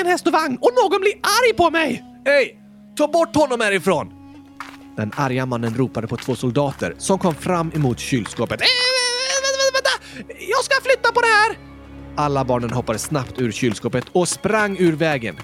[0.00, 2.11] en häst och vagn och någon blir arg på mig?
[2.24, 2.58] Hej!
[2.96, 4.12] Ta bort honom härifrån!
[4.96, 8.60] Den arga mannen ropade på två soldater som kom fram emot kylskåpet.
[8.60, 8.66] Äh,
[9.42, 10.34] vänta, vänta!
[10.38, 11.58] Jag ska flytta på det här!
[12.16, 15.36] Alla barnen hoppade snabbt ur kylskåpet och sprang ur vägen.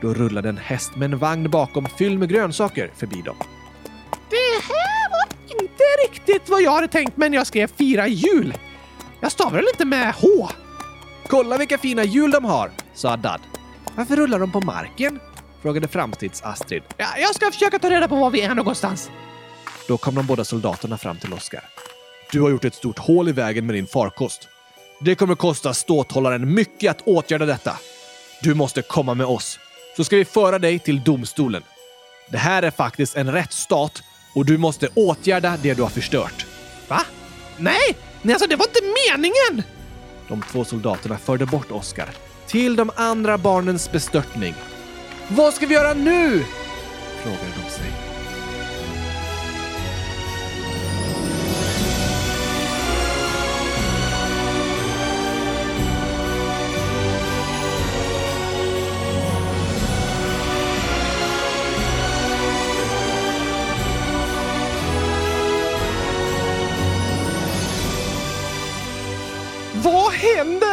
[0.00, 3.36] Då rullade en häst med en vagn bakom fylld med grönsaker förbi dem.
[4.30, 8.54] Det här var inte riktigt vad jag hade tänkt mig när jag skrev fira jul.
[9.20, 10.48] Jag stavar väl inte med H?
[11.28, 13.40] Kolla vilka fina hjul de har, sa Dad.
[13.94, 15.20] Varför rullar de på marken?
[15.66, 16.82] Frågade framtids-Astrid.
[16.96, 19.10] Ja, jag ska försöka ta reda på var vi är någonstans.
[19.88, 21.64] Då kom de båda soldaterna fram till Oskar.
[22.32, 24.48] Du har gjort ett stort hål i vägen med din farkost.
[25.00, 27.78] Det kommer kosta ståthållaren mycket att åtgärda detta.
[28.42, 29.58] Du måste komma med oss,
[29.96, 31.62] så ska vi föra dig till domstolen.
[32.30, 34.02] Det här är faktiskt en rättsstat
[34.34, 36.46] och du måste åtgärda det du har förstört.
[36.88, 37.00] Va?
[37.56, 39.62] Nej, nej alltså det var inte meningen!
[40.28, 42.08] De två soldaterna förde bort Oskar
[42.46, 44.54] till de andra barnens bestörtning.
[45.28, 46.44] Vad ska vi göra nu?
[47.22, 47.92] frågade de sig.
[69.82, 70.66] Vad händer?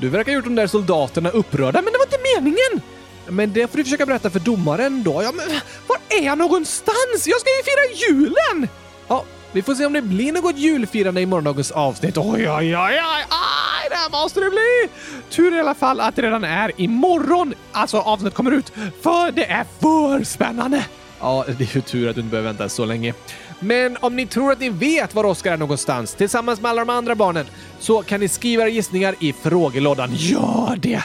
[0.00, 2.98] Du verkar ha gjort de där soldaterna upprörda, men det var inte meningen!
[3.30, 5.22] Men det får du försöka berätta för domaren då.
[5.22, 5.46] Ja, men
[5.86, 7.26] var är jag någonstans?
[7.26, 8.68] Jag ska ju fira julen!
[9.08, 12.18] Ja, vi får se om det blir något julfirande i morgondagens avsnitt.
[12.18, 14.88] Oj, oj, oj, oj, aj, det måste det bli!
[15.30, 18.72] Tur i alla fall att det redan är imorgon, alltså avsnittet kommer ut,
[19.02, 20.84] för det är för spännande!
[21.20, 23.14] Ja, det är ju tur att du inte behöver vänta så länge.
[23.60, 26.90] Men om ni tror att ni vet var Oskar är någonstans tillsammans med alla de
[26.90, 27.46] andra barnen
[27.80, 30.10] så kan ni skriva era gissningar i frågelådan.
[30.12, 31.02] Gör det!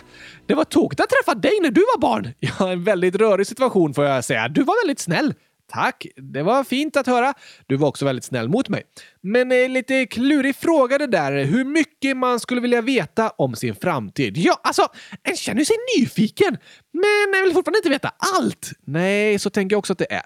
[0.47, 2.33] Det var tokigt att träffa dig när du var barn.
[2.39, 4.47] Ja, en väldigt rörig situation får jag säga.
[4.47, 5.33] Du var väldigt snäll.
[5.71, 7.33] Tack, det var fint att höra.
[7.67, 8.83] Du var också väldigt snäll mot mig.
[9.21, 13.75] Men eh, lite klurig fråga det där, hur mycket man skulle vilja veta om sin
[13.75, 14.37] framtid.
[14.37, 14.87] Ja, alltså,
[15.23, 16.57] en känner sig nyfiken,
[16.91, 18.71] men jag vill fortfarande inte veta allt.
[18.85, 20.23] Nej, så tänker jag också att det är.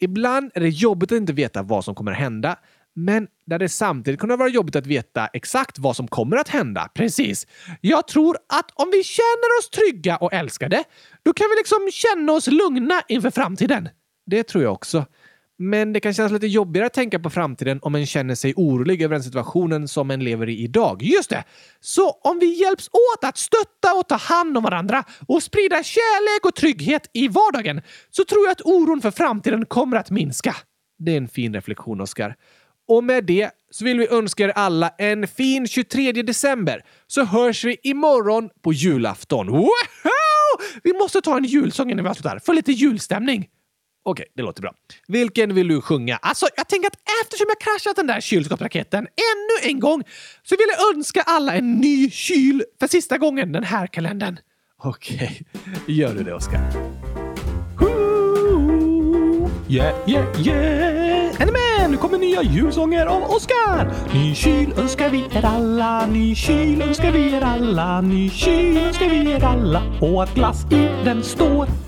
[0.00, 2.56] Ibland är det jobbigt att inte veta vad som kommer hända,
[2.98, 6.88] men där det samtidigt kunde vara jobbigt att veta exakt vad som kommer att hända.
[6.94, 7.46] Precis.
[7.80, 10.84] Jag tror att om vi känner oss trygga och älskade,
[11.22, 13.88] då kan vi liksom känna oss lugna inför framtiden.
[14.26, 15.06] Det tror jag också.
[15.58, 19.02] Men det kan kännas lite jobbigare att tänka på framtiden om en känner sig orolig
[19.02, 21.02] över den situationen som en lever i idag.
[21.02, 21.44] Just det!
[21.80, 26.46] Så om vi hjälps åt att stötta och ta hand om varandra och sprida kärlek
[26.46, 30.56] och trygghet i vardagen så tror jag att oron för framtiden kommer att minska.
[30.98, 32.36] Det är en fin reflektion, Oskar.
[32.88, 37.64] Och med det så vill vi önska er alla en fin 23 december så hörs
[37.64, 39.46] vi imorgon på julafton.
[39.46, 39.68] Woho!
[40.82, 43.48] Vi måste ta en julsång innan vi avslutar, för lite julstämning.
[44.04, 44.72] Okej, det låter bra.
[45.08, 46.16] Vilken vill du sjunga?
[46.16, 50.04] Alltså, jag tänker att eftersom jag kraschat den där kylskåpsraketen ännu en gång
[50.42, 54.38] så vill jag önska alla en ny kyl för sista gången den här kalendern.
[54.82, 55.42] Okej,
[55.86, 56.60] gör du det, Oskar?
[59.70, 60.97] Yeah, yeah, yeah!
[61.40, 61.90] Är ni med?
[61.90, 63.92] Nu kommer nya julsånger av Oskar!
[64.14, 69.08] Ny kyl önskar vi er alla, ny kyl önskar vi er alla, ny kyl önskar
[69.08, 71.87] vi er alla och att glass i den står.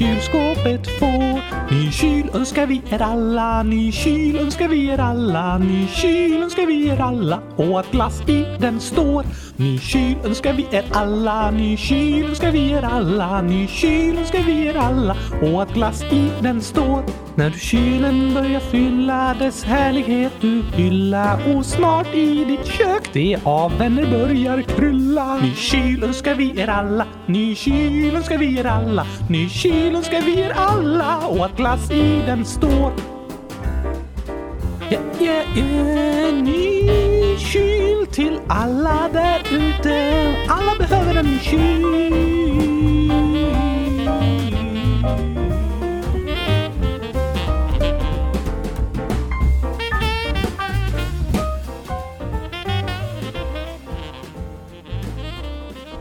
[0.00, 1.40] kylskåpet får.
[1.70, 6.66] Ny kyl önskar vi er alla, ny kyl önskar vi er alla, ny kyl önskar
[6.66, 9.24] vi er alla och att glass i den står.
[9.60, 14.46] Ny kyl önskar vi er alla, ny kyl önskar vi er alla, ny kyl önskar
[14.46, 17.02] vi er alla och att glass i den står.
[17.34, 23.38] När du kylen börjar fylla dess härlighet du hylla och snart i ditt kök det
[23.44, 25.36] av vänner börjar krylla.
[25.36, 30.20] Ny kyl önskar vi er alla, ny kyl önskar vi er alla, ny kyl önskar
[30.20, 33.09] vi er alla och att glass i den står.
[34.90, 40.34] Yeah, yeah, yeah, ny kyl till alla där ute.
[40.48, 42.40] Alla behöver en ny kyl.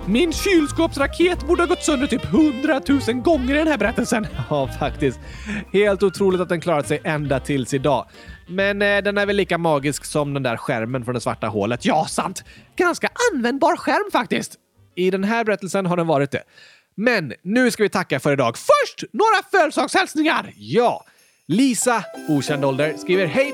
[0.05, 4.27] Min kylskåpsraket borde ha gått sönder typ hundratusen gånger i den här berättelsen.
[4.49, 5.19] Ja, faktiskt.
[5.73, 8.05] Helt otroligt att den klarat sig ända tills idag.
[8.49, 11.85] Men eh, den är väl lika magisk som den där skärmen från det svarta hålet.
[11.85, 12.43] Ja, sant!
[12.75, 14.55] Ganska användbar skärm faktiskt.
[14.95, 16.43] I den här berättelsen har den varit det.
[16.95, 18.57] Men nu ska vi tacka för idag.
[18.57, 20.53] Först några födelsedagshälsningar!
[20.55, 21.05] Ja!
[21.47, 23.53] Lisa, okänd ålder, skriver Hej!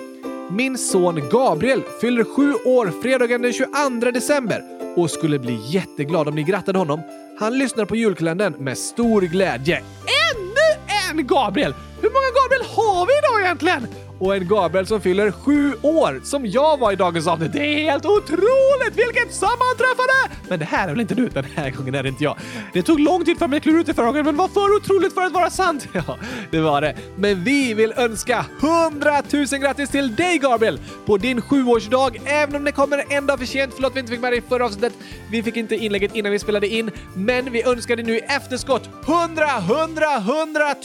[0.50, 4.64] Min son Gabriel fyller sju år fredagen den 22 december
[4.96, 7.02] och skulle bli jätteglad om ni grattade honom.
[7.40, 9.78] Han lyssnar på julkalendern med stor glädje.
[9.78, 11.74] Ännu en Gabriel!
[12.02, 14.05] Hur många Gabriel har vi idag egentligen?
[14.20, 17.54] Och en Gabriel som fyller sju år, som jag var i dagens avsnitt.
[17.54, 18.94] Det är helt otroligt!
[18.96, 20.14] Vilket sammanträffande!
[20.50, 21.30] Men det här är väl inte du?
[21.30, 22.38] Den här gången är det inte jag.
[22.74, 24.76] Det tog lång tid för mig att klura ut det förra gången, men var för
[24.76, 25.88] otroligt för att vara sant.
[25.94, 26.18] Ja,
[26.52, 26.96] det var det.
[27.16, 28.46] Men vi vill önska
[28.92, 33.40] 100 000 grattis till dig Gabriel på din sjuårsdag, även om det kommer en dag
[33.40, 33.74] för sent.
[33.76, 34.94] Förlåt vi inte fick med dig i förra avsnittet.
[35.32, 38.90] Vi fick inte inlägget innan vi spelade in, men vi önskar dig nu i efterskott
[39.08, 40.76] 100, 100, 100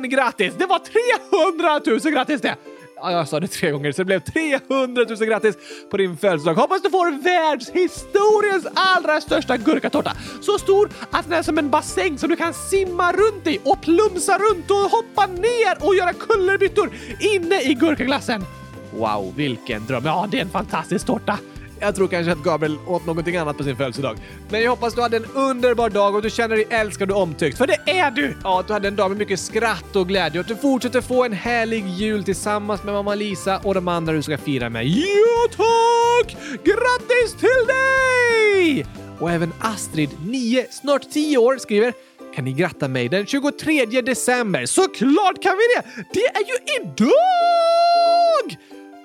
[0.00, 0.54] 000 grattis!
[0.58, 2.56] Det var 300 000 grattis det!
[2.96, 5.56] Ja, jag sa det tre gånger, så det blev 300 000 grattis
[5.90, 6.54] på din födelsedag.
[6.54, 10.12] Hoppas du får världshistoriens allra största gurkatårta.
[10.42, 13.80] Så stor att den är som en bassäng som du kan simma runt i och
[13.80, 16.90] plumsa runt och hoppa ner och göra kullerbyttor
[17.20, 18.44] inne i gurkaglassen.
[18.92, 20.04] Wow, vilken dröm!
[20.04, 21.38] Ja, det är en fantastisk tårta.
[21.80, 24.16] Jag tror kanske att Gabriel åt någonting annat på sin födelsedag.
[24.50, 27.58] Men jag hoppas du hade en underbar dag och du känner dig älskad och omtyckt.
[27.58, 28.36] För det är du!
[28.44, 31.00] Ja, att du hade en dag med mycket skratt och glädje och att du fortsätter
[31.00, 34.86] få en härlig jul tillsammans med mamma Lisa och de andra du ska fira med.
[34.86, 36.36] Ja, tack!
[36.64, 38.86] Grattis till dig!
[39.18, 41.92] Och även Astrid, 9, snart 10 år, skriver
[42.34, 44.66] kan ni gratta mig den 23 december?
[44.66, 46.04] Såklart kan vi det!
[46.12, 48.56] Det är ju idag!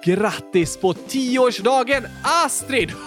[0.04, 2.90] Grattis på tioårsdagen Astrid!
[2.90, 3.02] 100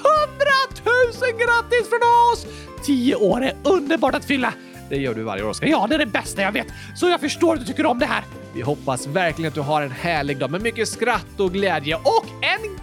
[0.85, 2.01] 000 grattis från
[2.33, 2.47] oss!
[2.85, 4.53] Tio år är underbart att fylla.
[4.89, 5.67] Det gör du varje år, Oskar.
[5.67, 6.67] Ja, det är det bästa jag vet.
[6.97, 8.25] Så jag förstår att du tycker om det här.
[8.55, 12.27] Vi hoppas verkligen att du har en härlig dag med mycket skratt och glädje och
[12.43, 12.79] en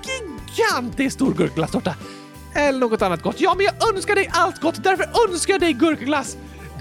[0.56, 1.96] gigantisk stor gurkglasstårta.
[2.56, 3.42] Eller något annat gott.
[3.42, 4.84] Ja, men jag önskar dig allt gott.
[4.84, 6.38] Därför önskar jag dig gurkglass!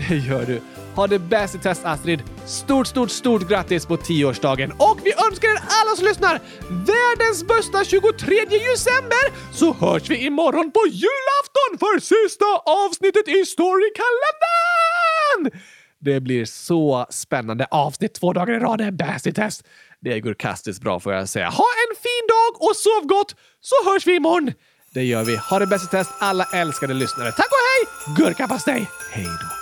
[0.09, 0.61] Det gör du.
[0.97, 2.23] Ha det bäst i test Astrid.
[2.47, 7.85] Stort, stort, stort grattis på tioårsdagen och vi önskar er alla som lyssnar världens bästa
[7.85, 15.61] 23 december så hörs vi imorgon på julafton för sista avsnittet i Storykalendern!
[16.01, 18.81] Det blir så spännande avsnitt två dagar i rad.
[18.81, 19.65] Är bäst i test.
[20.01, 21.49] Det går kastiskt bra får jag säga.
[21.49, 24.53] Ha en fin dag och sov gott så hörs vi imorgon.
[24.95, 25.37] Det gör vi.
[25.37, 27.33] Ha det bäst i test alla älskade lyssnare.
[27.33, 27.87] Tack och hej!
[28.17, 28.87] Gurkapastej!
[29.11, 29.60] Hej då!